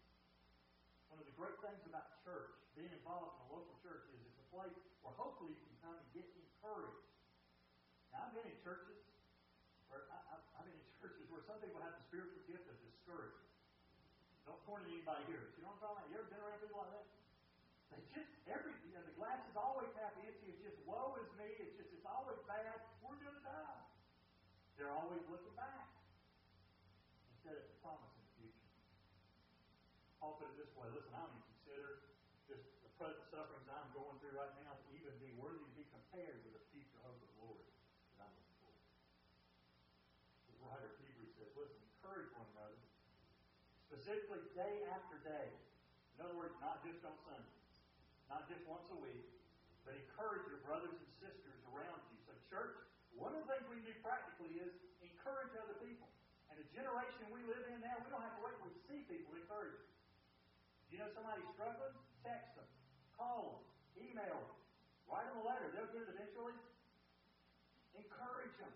One 1.09 1.21
of 1.21 1.25
the 1.29 1.37
great 1.37 1.57
things 1.61 1.81
about 1.85 2.13
church, 2.25 2.57
being 2.73 2.89
involved 2.93 3.37
in 3.37 3.41
a 3.45 3.49
local 3.53 3.77
church, 3.85 4.05
is 4.13 4.19
it's 4.21 4.41
a 4.41 4.49
place 4.49 4.77
where 5.05 5.13
hopefully 5.13 5.53
you 5.53 5.61
can 5.61 5.77
come 5.85 5.95
and 5.97 6.07
get 6.13 6.25
encouraged. 6.25 7.09
Now, 8.09 8.29
I've 8.29 8.33
been 8.33 8.49
in 8.49 8.57
churches 8.65 9.01
where 9.89 10.09
I, 10.09 10.17
I, 10.33 10.35
I've 10.57 10.65
been 10.65 10.73
in 10.73 10.89
churches 10.97 11.29
where 11.29 11.45
some 11.45 11.61
people 11.61 11.77
have 11.85 11.93
the 11.95 12.05
spiritual 12.09 12.41
gift 12.49 12.65
of 12.65 12.75
discouragement. 12.81 13.44
Point 14.65 14.81
at 14.81 14.97
anybody 14.97 15.21
here. 15.29 15.45
You 15.53 15.61
know 15.61 15.77
what 15.77 15.93
I'm 15.93 15.93
talking 15.93 15.97
about? 16.01 16.09
You 16.09 16.17
ever 16.17 16.25
been 16.25 16.41
around 16.41 16.57
people 16.57 16.81
like 16.81 16.89
that? 16.97 17.05
They 17.93 18.01
just 18.17 18.33
every 18.49 18.73
you 18.89 18.97
know, 18.97 19.05
the 19.05 19.13
glass 19.13 19.37
is 19.45 19.53
always 19.53 19.93
half 19.93 20.17
empty. 20.17 20.49
It's 20.49 20.57
just 20.65 20.81
woe 20.89 21.13
is 21.21 21.29
me. 21.37 21.53
It's 21.61 21.77
just 21.77 21.93
it's 21.93 22.09
always 22.09 22.41
bad. 22.49 22.81
We're 23.05 23.13
gonna 23.21 23.45
die. 23.45 23.81
They're 24.73 24.89
always 24.89 25.21
looking 25.29 25.53
back 25.53 25.85
instead 27.29 27.61
of 27.61 27.65
promising 27.85 28.25
the 28.25 28.33
future. 28.41 28.65
I'll 30.25 30.33
put 30.41 30.49
it 30.49 30.57
this 30.57 30.73
way. 30.73 30.89
Listen, 30.97 31.13
I 31.13 31.21
don't 31.21 31.37
even 31.37 31.45
consider 31.45 32.09
just 32.49 32.65
the 32.81 32.89
present 32.97 33.21
sufferings 33.29 33.69
I'm 33.69 33.93
going 33.93 34.17
through 34.17 34.33
right 34.33 34.49
now 34.65 34.81
to 34.81 34.87
even 34.97 35.13
be 35.21 35.29
worthy 35.37 35.61
to 35.61 35.75
be 35.77 35.85
compared 35.93 36.41
with 36.41 36.57
the 36.57 36.63
future 36.73 36.97
hope 37.05 37.21
of 37.21 37.29
glory 37.37 37.69
that 38.17 38.25
I'm 38.25 38.33
looking 38.33 38.57
for. 38.65 38.73
The 40.49 40.57
writer 40.65 40.89
of 40.89 40.97
Hebrews 41.05 41.37
says, 41.37 41.53
listen, 41.53 41.77
encourage 42.01 42.33
one 42.33 42.49
another 42.57 42.81
specifically 43.95 44.44
day 44.55 44.87
after 44.95 45.19
day. 45.27 45.51
In 46.15 46.23
other 46.23 46.39
words, 46.39 46.55
not 46.63 46.79
just 46.87 47.03
on 47.03 47.11
Sunday, 47.27 47.59
not 48.31 48.47
just 48.47 48.63
once 48.63 48.87
a 48.95 48.99
week, 49.03 49.27
but 49.83 49.99
encourage 49.99 50.47
your 50.47 50.63
brothers 50.63 50.95
and 50.95 51.11
sisters 51.19 51.59
around 51.69 51.99
you. 52.09 52.17
So, 52.23 52.31
church, 52.47 52.73
one 53.19 53.35
of 53.35 53.43
the 53.43 53.47
things 53.51 53.67
we 53.67 53.83
do 53.83 53.91
practically 53.99 54.55
is 54.63 54.71
encourage 55.03 55.51
other 55.59 55.75
people. 55.83 56.07
And 56.47 56.55
the 56.55 56.67
generation 56.71 57.27
we 57.35 57.43
live 57.51 57.67
in 57.67 57.83
now, 57.83 57.99
we 57.99 58.07
don't 58.07 58.23
have 58.23 58.39
to 58.39 58.43
wait 58.47 58.55
till 58.63 58.71
we 58.71 58.79
see 58.87 59.03
people 59.11 59.35
to 59.35 59.43
encourage 59.43 59.75
them. 59.75 59.91
You 60.87 61.03
know 61.03 61.11
somebody's 61.11 61.51
struggling? 61.51 61.91
Text 62.23 62.55
them, 62.55 62.65
call 63.19 63.59
them, 63.59 64.07
email 64.07 64.39
them, 64.39 64.55
write 65.11 65.27
them 65.27 65.43
a 65.43 65.45
letter. 65.45 65.67
They'll 65.75 65.91
get 65.91 66.07
it 66.07 66.15
eventually. 66.15 66.55
Encourage 67.99 68.55
them. 68.57 68.73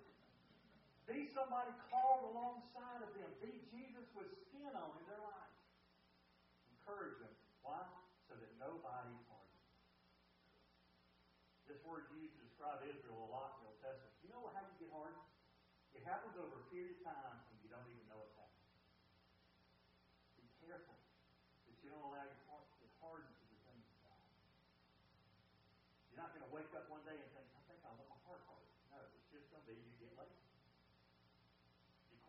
Be 1.07 1.25
somebody 1.33 1.71
called 1.89 2.29
alongside 2.35 3.01
of 3.01 3.09
them. 3.17 3.31
Be 3.41 3.63
Jesus 3.73 4.05
with 4.13 4.29
skin 4.51 4.69
on 4.75 4.93
in 4.99 5.05
their 5.07 5.17
life. 5.23 5.28
Encourage 6.89 7.21
them. 7.21 7.29
Why? 7.61 7.85
So 8.25 8.33
that 8.33 8.49
nobody 8.57 9.13
hardens. 9.29 9.69
This 11.69 11.77
word 11.85 12.09
used 12.17 12.33
to 12.33 12.41
describe 12.41 12.81
Israel 12.81 13.29
a 13.29 13.29
lot 13.29 13.61
in 13.61 13.69
the 13.69 13.69
Old 13.69 13.77
Testament. 13.77 14.09
You 14.25 14.33
know 14.33 14.49
how 14.57 14.65
you 14.65 14.73
get 14.81 14.89
hardened? 14.89 15.21
It 15.93 16.01
happens 16.01 16.33
over 16.33 16.65
a 16.65 16.65
period 16.73 16.97
of 16.97 17.05
time 17.05 17.45
and 17.45 17.61
you 17.61 17.69
don't 17.69 17.85
even 17.85 18.01
know 18.09 18.25
it's 18.25 18.33
happening. 18.33 18.73
Be 20.41 20.49
careful 20.65 20.97
that 21.69 21.77
you 21.85 21.93
don't 21.93 22.01
allow 22.09 22.25
your 22.25 22.41
heart 22.49 22.65
to 22.73 22.77
get 22.81 22.89
hardened 22.97 23.37
to 23.37 23.45
the 23.53 23.59
things 23.69 23.85
of 23.85 23.97
God. 24.09 24.21
You're 26.09 26.21
not 26.25 26.33
going 26.33 26.45
to 26.45 26.49
wake 26.49 26.73
up 26.73 26.89
one 26.89 27.05
day 27.05 27.21
and 27.21 27.29
think, 27.37 27.53
I 27.53 27.61
think 27.69 27.85
I 27.85 27.93
want 27.93 28.09
my 28.09 28.21
heart 28.25 28.41
hardened. 28.49 28.73
No, 28.89 28.97
it's 29.13 29.29
just 29.29 29.45
going 29.53 29.61
to 29.61 29.69
be 29.69 29.77
you 29.77 29.93
get 30.01 30.17
lazy 30.17 30.49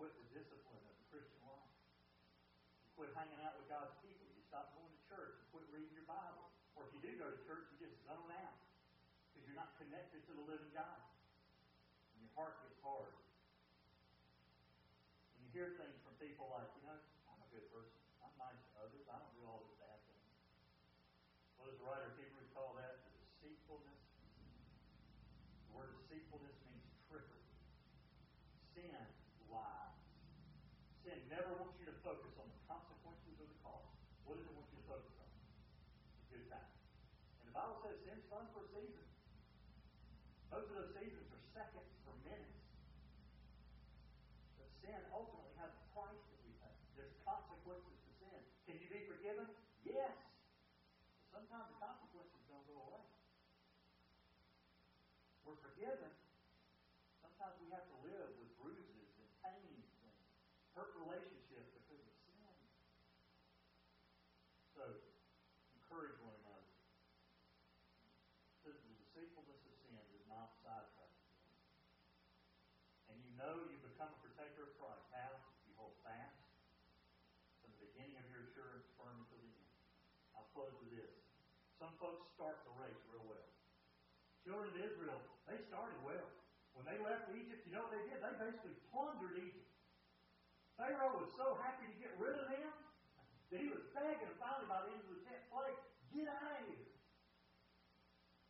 quit 0.00 0.16
the 0.16 0.32
discipline 0.32 0.80
of 0.88 0.96
the 0.96 1.06
Christian 1.12 1.36
life. 1.44 1.76
You 2.80 2.88
quit 2.96 3.12
hanging 3.12 3.36
out 3.44 3.52
with 3.60 3.68
God's 3.68 3.92
people. 4.00 4.24
You 4.32 4.40
stop 4.48 4.72
going 4.72 4.88
to 4.88 5.02
church. 5.12 5.36
You 5.36 5.44
quit 5.52 5.68
reading 5.68 5.92
your 5.92 6.08
Bible. 6.08 6.48
Or 6.72 6.88
if 6.88 6.96
you 6.96 7.04
do 7.04 7.12
go 7.20 7.28
to 7.28 7.36
church, 7.44 7.68
you 7.68 7.84
just 7.84 8.00
zone 8.08 8.32
out 8.32 8.56
because 9.28 9.44
you're 9.44 9.60
not 9.60 9.76
connected 9.76 10.24
to 10.24 10.32
the 10.32 10.39
living 10.50 10.74
God. 10.74 10.98
And 12.10 12.26
your 12.26 12.34
heart 12.34 12.58
gets 12.66 12.74
hard. 12.82 13.14
And 15.38 15.46
you 15.46 15.50
hear 15.54 15.78
things 15.78 15.94
from 16.02 16.18
people 16.18 16.50
like, 16.50 16.66
you 16.74 16.82
know, 16.82 16.98
I'm 17.30 17.38
a 17.38 17.48
good 17.54 17.70
person. 17.70 17.94
I'm 18.18 18.34
nice 18.34 18.58
to 18.58 18.70
others. 18.82 19.06
I 19.06 19.14
don't 19.22 19.30
do 19.38 19.46
all 19.46 19.62
these 19.62 19.78
bad 19.78 20.02
things. 20.10 20.26
What 21.54 21.70
does 21.70 21.78
the 21.78 21.86
writer 21.86 22.10
of 22.10 22.18
Hebrews 22.18 22.50
call 22.50 22.74
that? 22.82 23.06
Deceitfulness. 23.38 24.02
The 25.70 25.72
word 25.78 25.94
deceitfulness 26.02 26.58
means 26.66 26.82
trickery. 27.06 27.46
Sin 28.74 29.06
lies. 29.54 30.02
Sin 31.06 31.18
never 31.30 31.54
wants 31.62 31.78
you 31.78 31.86
to 31.86 31.94
focus 32.02 32.34
on 32.42 32.50
the 32.50 32.58
consequences 32.66 33.38
of 33.38 33.46
the 33.46 33.58
cause. 33.62 33.86
What 34.26 34.34
does 34.34 34.50
it 34.50 34.54
want 34.58 34.66
you 34.74 34.82
to 34.82 34.86
focus 34.90 35.14
on? 35.14 35.30
The 35.30 36.42
good 36.42 36.46
time. 36.50 36.74
And 37.38 37.46
the 37.46 37.54
Bible 37.54 37.78
says 37.86 38.02
sin's 38.02 38.26
fun 38.26 38.50
for 38.50 38.66
a 38.66 38.70
season. 38.74 39.09
Most 40.60 40.76
of 40.76 40.76
those 40.76 40.92
seasons 40.92 41.24
are 41.32 41.40
seconds 41.56 41.88
or 42.04 42.12
minutes. 42.20 42.60
But 44.60 44.68
sin 44.84 45.00
ultimately 45.08 45.56
has 45.56 45.72
a 45.72 45.84
price 45.96 46.20
that 46.20 46.36
we 46.44 46.52
pay. 46.60 46.76
There's 47.00 47.16
consequences 47.24 47.96
to 47.96 48.10
sin. 48.20 48.40
Can 48.68 48.76
you 48.76 48.92
be 48.92 49.08
forgiven? 49.08 49.48
Yes. 49.88 50.12
But 51.32 51.40
sometimes 51.40 51.64
the 51.72 51.80
consequences 51.80 52.44
don't 52.44 52.60
go 52.68 52.76
away. 52.76 53.08
we're 55.48 55.56
forgiven, 55.64 56.12
sometimes 57.24 57.56
we 57.64 57.72
have 57.72 57.88
to 57.88 57.96
live 58.04 58.28
with 58.36 58.52
bruises 58.60 59.08
and 59.16 59.28
pains 59.40 59.88
and 60.04 60.12
hurt 60.76 60.92
relationships 61.00 61.72
because 61.72 62.04
of 62.04 62.14
sin. 62.28 62.52
So, 64.76 64.84
encourage 65.72 66.20
one 66.20 66.36
another. 66.44 66.68
The 68.62 68.76
deceitfulness 69.10 69.58
of 69.66 69.74
sin 69.82 69.98
does 70.14 70.22
not 70.30 70.54
sidetrack 70.62 71.10
sin. 71.26 71.42
And 73.10 73.18
you 73.26 73.34
know 73.34 73.66
you 73.66 73.82
become 73.82 74.14
a 74.14 74.20
partaker 74.22 74.70
of 74.70 74.72
Christ. 74.78 75.02
How? 75.10 75.34
You 75.66 75.74
hold 75.74 75.98
fast 76.06 76.46
from 77.58 77.74
the 77.74 77.90
beginning 77.90 78.22
of 78.22 78.26
your 78.30 78.46
assurance 78.46 78.86
firm 78.94 79.18
until 79.18 79.42
the 79.42 79.50
end. 79.50 79.74
I'll 80.38 80.46
close 80.54 80.78
with 80.78 80.94
this. 80.94 81.10
Some 81.82 81.89
folks 82.00 82.24
start 82.32 82.64
the 82.64 82.72
race 82.80 82.96
real 83.12 83.22
well. 83.28 83.48
Children 84.42 84.72
of 84.72 84.80
Israel, 84.80 85.20
they 85.44 85.60
started 85.68 86.00
well. 86.00 86.26
When 86.72 86.88
they 86.88 86.96
left 87.04 87.28
Egypt, 87.36 87.60
you 87.68 87.76
know 87.76 87.84
what 87.84 87.92
they 87.92 88.08
did? 88.08 88.24
They 88.24 88.34
basically 88.40 88.72
plundered 88.88 89.36
Egypt. 89.36 89.68
Pharaoh 90.80 91.20
was 91.20 91.28
so 91.36 91.60
happy 91.60 91.84
to 91.92 91.96
get 92.00 92.16
rid 92.16 92.40
of 92.40 92.48
them 92.48 92.72
that 93.52 93.60
he 93.60 93.68
was 93.68 93.84
begging 93.92 94.32
finally 94.40 94.64
by 94.64 94.80
the 94.88 94.96
end 94.96 95.04
of 95.04 95.12
the 95.12 95.20
tenth 95.28 95.44
plague, 95.52 95.76
get 96.08 96.24
out 96.24 96.40
of 96.40 96.64
here. 96.72 96.88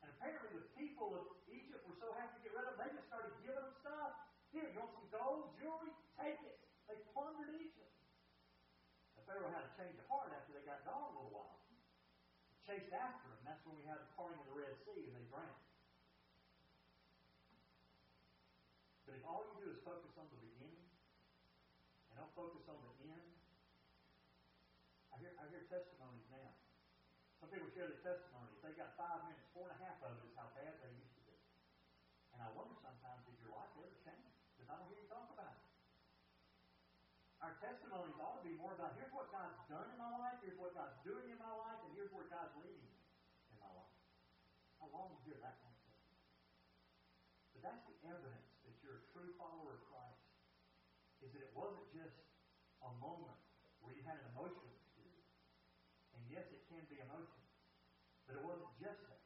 And 0.06 0.14
apparently 0.14 0.54
the 0.54 0.70
people 0.78 1.10
of 1.18 1.26
Egypt 1.50 1.82
were 1.90 1.98
so 1.98 2.14
happy 2.14 2.38
to 2.38 2.42
get 2.46 2.54
rid 2.54 2.70
of 2.70 2.78
them, 2.78 2.86
they 2.86 2.94
just 2.94 3.10
started 3.10 3.34
giving 3.42 3.58
them 3.58 3.74
stuff. 3.82 4.14
Here, 4.54 4.62
you 4.70 4.78
want 4.78 4.94
some 4.94 5.10
gold, 5.10 5.58
jewelry? 5.58 5.90
Take 6.14 6.38
it. 6.46 6.58
They 6.86 7.02
plundered 7.10 7.50
Egypt. 7.58 7.98
And 9.18 9.26
Pharaoh 9.26 9.50
had 9.50 9.66
to 9.66 9.72
change 9.74 9.98
of 9.98 10.06
heart 10.06 10.30
after 10.30 10.54
they 10.54 10.62
got 10.62 10.86
gone 10.86 11.10
a 11.10 11.12
little 11.18 11.34
while. 11.34 11.58
Chased 12.62 12.94
after 12.94 13.26
them. 13.26 13.39
When 13.70 13.78
we 13.78 13.86
had 13.86 14.02
the 14.02 14.10
parting 14.18 14.34
of 14.42 14.50
the 14.50 14.58
Red 14.58 14.74
Sea 14.82 14.98
and 14.98 15.14
they 15.14 15.22
drowned. 15.30 15.62
But 19.06 19.14
if 19.14 19.22
all 19.22 19.46
you 19.46 19.54
do 19.62 19.70
is 19.70 19.78
focus 19.86 20.10
on 20.18 20.26
the 20.26 20.42
beginning 20.42 20.90
and 22.10 22.14
don't 22.18 22.34
focus 22.34 22.66
on 22.66 22.82
the 22.82 22.90
end, 23.06 23.30
I 25.14 25.22
hear, 25.22 25.38
I 25.38 25.46
hear 25.54 25.70
testimonies 25.70 26.26
now. 26.34 26.50
Some 27.38 27.54
people 27.54 27.70
share 27.70 27.86
their 27.86 28.02
testimonies. 28.02 28.58
They 28.58 28.74
got 28.74 28.98
five 28.98 29.22
minutes, 29.30 29.46
four 29.54 29.70
and 29.70 29.78
a 29.78 29.80
half 29.86 30.02
of 30.02 30.18
it 30.18 30.26
is 30.26 30.34
how 30.34 30.50
bad 30.50 30.74
they 30.82 30.90
used 30.90 31.14
to 31.14 31.22
be. 31.30 31.38
And 32.34 32.42
I 32.42 32.50
wonder 32.58 32.74
sometimes 32.74 33.22
if 33.30 33.38
your 33.38 33.54
life 33.54 33.70
ever 33.78 33.94
changed. 34.02 34.34
Because 34.58 34.66
I 34.66 34.82
don't 34.82 34.90
hear 34.90 34.98
you 34.98 35.06
talk 35.06 35.30
about 35.30 35.54
it. 35.54 35.62
Our 37.38 37.54
testimonies 37.62 38.18
ought 38.18 38.42
to 38.42 38.44
be 38.44 38.58
more 38.58 38.74
about 38.74 38.98
here's 38.98 39.14
what 39.14 39.30
God's 39.30 39.62
done 39.70 39.86
in 39.94 39.96
my 39.96 40.10
life, 40.18 40.42
here's 40.42 40.58
what 40.58 40.74
God's 40.74 40.98
doing 41.06 41.30
in 41.30 41.38
my 41.38 41.54
life, 41.54 41.78
and 41.86 41.94
here's 41.94 42.10
where 42.10 42.26
God's 42.26 42.52
leading 42.58 42.82
me 42.82 42.98
in 43.48 43.56
my 43.56 43.72
life. 43.72 43.96
I 44.80 44.89
long 45.00 45.16
to 45.16 45.20
hear 45.24 45.40
that 45.40 45.56
kind 45.64 45.72
of 45.72 45.80
testimony. 45.80 46.28
But 47.56 47.60
that's 47.64 47.84
the 47.88 47.96
evidence 48.04 48.52
that 48.68 48.76
you're 48.84 49.00
a 49.00 49.04
true 49.16 49.32
follower 49.40 49.80
of 49.80 49.82
Christ. 49.88 50.20
Is 51.24 51.32
that 51.32 51.40
it 51.40 51.56
wasn't 51.56 51.88
just 51.96 52.20
a 52.84 52.92
moment 53.00 53.40
where 53.80 53.96
you 53.96 54.04
had 54.04 54.20
an 54.20 54.28
emotional 54.36 54.68
experience. 54.76 55.32
And 56.12 56.20
yes, 56.28 56.44
it 56.52 56.68
can 56.68 56.84
be 56.92 57.00
emotional. 57.00 57.48
But 58.28 58.36
it 58.36 58.44
wasn't 58.44 58.68
just 58.76 59.00
that. 59.08 59.24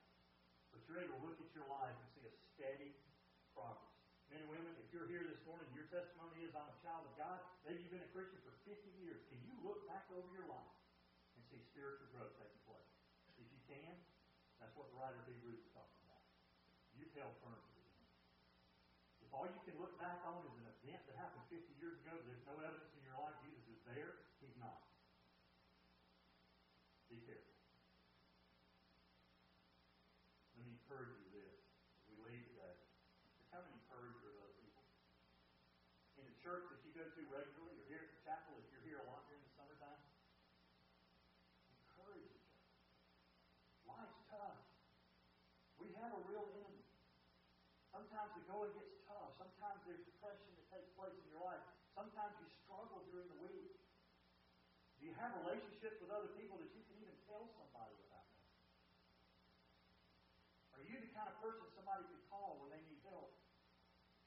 But 0.71 0.87
you're 0.87 1.03
able 1.03 1.19
to 1.19 1.23
look 1.27 1.39
at 1.43 1.51
your 1.55 1.67
life 1.67 1.95
and 1.95 2.07
see 2.15 2.23
a 2.23 2.35
steady 2.55 2.95
progress. 3.51 3.99
Men 4.31 4.47
and 4.47 4.51
women, 4.51 4.75
if 4.79 4.91
you're 4.95 5.11
here 5.11 5.27
this 5.27 5.43
morning, 5.43 5.67
your 5.75 5.91
testimony 5.91 6.47
is 6.47 6.55
I'm 6.55 6.71
a 6.71 6.79
child 6.83 7.07
of 7.07 7.15
God. 7.19 7.43
Maybe 7.67 7.83
you've 7.83 7.95
been 7.95 8.03
a 8.03 8.15
Christian 8.15 8.39
for 8.47 8.55
50 8.67 8.79
years. 8.99 9.23
Can 9.31 9.39
you 9.43 9.55
look 9.63 9.87
back 9.91 10.07
over 10.15 10.27
your 10.35 10.47
life 10.47 10.75
and 11.35 11.43
see 11.51 11.63
spiritual 11.71 12.11
growth 12.15 12.35
taking 12.39 12.63
place? 12.67 12.91
If 13.39 13.47
you 13.47 13.63
can, 13.71 13.95
what 14.75 14.91
the 14.91 14.99
writer 14.99 15.19
of 15.23 15.27
Hebrews 15.31 15.63
is 15.63 15.71
talking 15.75 16.03
about. 16.05 16.23
To 16.25 17.01
the 17.01 17.23
end. 17.23 17.35
If 19.23 19.31
all 19.33 19.47
you 19.47 19.63
can 19.67 19.79
look 19.79 19.99
back 19.99 20.23
on 20.27 20.45
is 20.47 20.55
an 20.59 20.67
event 20.67 21.03
that 21.11 21.17
happened 21.19 21.43
50 21.51 21.63
years 21.81 21.99
ago, 22.03 22.15
there's 22.27 22.45
no 22.47 22.59
evidence 22.61 22.93
in 22.95 23.03
your 23.07 23.19
life 23.19 23.35
Jesus 23.43 23.65
is 23.71 23.81
there, 23.87 24.19
he's 24.43 24.55
not. 24.59 24.83
Be 27.11 27.23
careful. 27.23 27.55
Let 30.59 30.67
me 30.67 30.75
encourage 30.75 31.15
you 31.23 31.31
this 31.31 31.55
as 31.55 32.11
we 32.11 32.19
leave 32.27 32.43
today. 32.51 32.75
Become 33.47 33.71
an 33.71 33.75
encourager 33.79 34.35
of 34.35 34.43
other 34.43 34.59
people. 34.59 34.83
In 36.19 36.27
the 36.27 36.37
church 36.43 36.67
that 36.75 36.83
you 36.83 36.91
go 36.91 37.07
to 37.07 37.23
regularly, 37.31 37.79
or 37.79 37.87
here 37.87 38.03
at 38.03 38.11
the 38.11 38.21
chapel, 38.27 38.59
if 38.59 38.67
you're 38.75 38.83
here 38.83 38.99
a 38.99 39.07
lot 39.07 39.23
during 39.31 39.47
the 39.47 39.53
summertime, 39.55 40.03
encourage 41.71 42.27
each 42.35 42.51
other. 42.51 42.67
Life's 43.87 44.19
tough. 44.27 44.59
We 45.79 45.95
have 46.03 46.11
a 46.11 46.23
real 46.27 46.51
enemy. 46.51 46.83
Sometimes 47.95 48.35
the 48.35 48.43
going 48.51 48.75
gets 48.75 48.91
tough. 49.07 49.39
Sometimes 49.39 49.79
there's 49.87 50.03
depression 50.03 50.51
that 50.59 50.67
takes 50.67 50.91
place 50.99 51.15
in 51.15 51.27
your 51.31 51.47
life. 51.47 51.63
Sometimes 51.95 52.35
you 52.43 52.51
struggle 52.67 53.07
during 53.07 53.31
the 53.31 53.39
week. 53.47 53.71
Do 54.99 55.07
you 55.07 55.14
have 55.25 55.41
relationships 55.41 55.97
with 56.05 56.13
other 56.13 56.29
people 56.37 56.61
that 56.61 56.69
you 56.77 56.85
can 56.85 57.01
even 57.01 57.17
tell 57.25 57.49
somebody 57.57 57.97
about 58.05 58.29
that? 58.29 58.45
Are 60.77 60.85
you 60.85 61.01
the 61.01 61.09
kind 61.17 61.33
of 61.33 61.41
person 61.41 61.65
somebody 61.73 62.05
can 62.13 62.21
call 62.29 62.61
when 62.61 62.69
they 62.69 62.85
need 62.85 63.01
help? 63.09 63.33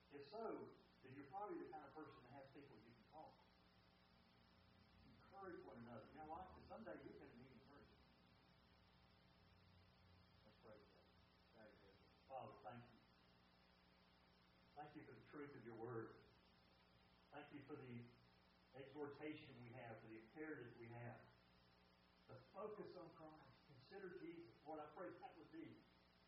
If 0.10 0.26
so, 0.26 0.58
then 1.06 1.14
you're 1.14 1.30
probably 1.30 1.62
the 1.62 1.70
kind 1.70 1.86
of 1.86 1.94
person 1.94 2.18
that 2.26 2.42
has 2.42 2.50
people 2.50 2.74
you 2.82 2.90
can 2.98 3.06
call. 3.14 3.38
Encourage 5.22 5.62
one 5.70 5.78
another. 5.86 6.02
You 6.10 6.18
know 6.18 6.34
why? 6.34 6.42
Because 6.50 6.66
someday 6.66 6.98
you're 7.06 7.14
going 7.14 7.30
to 7.30 7.38
need 7.38 7.54
encouragement. 7.54 8.02
Let's 10.50 10.58
pray 10.66 10.82
together. 11.62 11.94
Father, 12.26 12.58
thank 12.66 12.82
you. 12.90 12.98
Thank 14.74 14.90
you 14.98 15.06
for 15.06 15.14
the 15.14 15.26
truth 15.30 15.54
of 15.54 15.62
your 15.62 15.78
word. 15.78 16.18
Thank 17.30 17.54
you 17.54 17.62
for 17.70 17.78
the 17.78 18.02
exhortation 18.78 19.50
we 19.62 19.74
have, 19.74 19.98
for 20.02 20.10
the 20.10 20.22
imperative 20.22 20.70
we 20.78 20.86
have. 20.94 21.22
The 22.30 22.38
focus 22.54 22.94
on 22.98 23.10
Christ. 23.18 23.58
Consider 23.66 24.22
Jesus. 24.22 24.54
Lord, 24.70 24.78
I 24.78 24.88
pray 24.94 25.10
that 25.10 25.32
would 25.34 25.50
be 25.50 25.82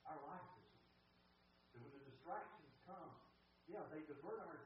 our 0.10 0.18
life 0.26 0.48
this 0.58 0.66
week. 0.74 0.90
That 1.76 1.80
when 1.86 1.94
the 1.94 2.04
distractions 2.10 2.74
come, 2.90 3.14
yeah, 4.24 4.59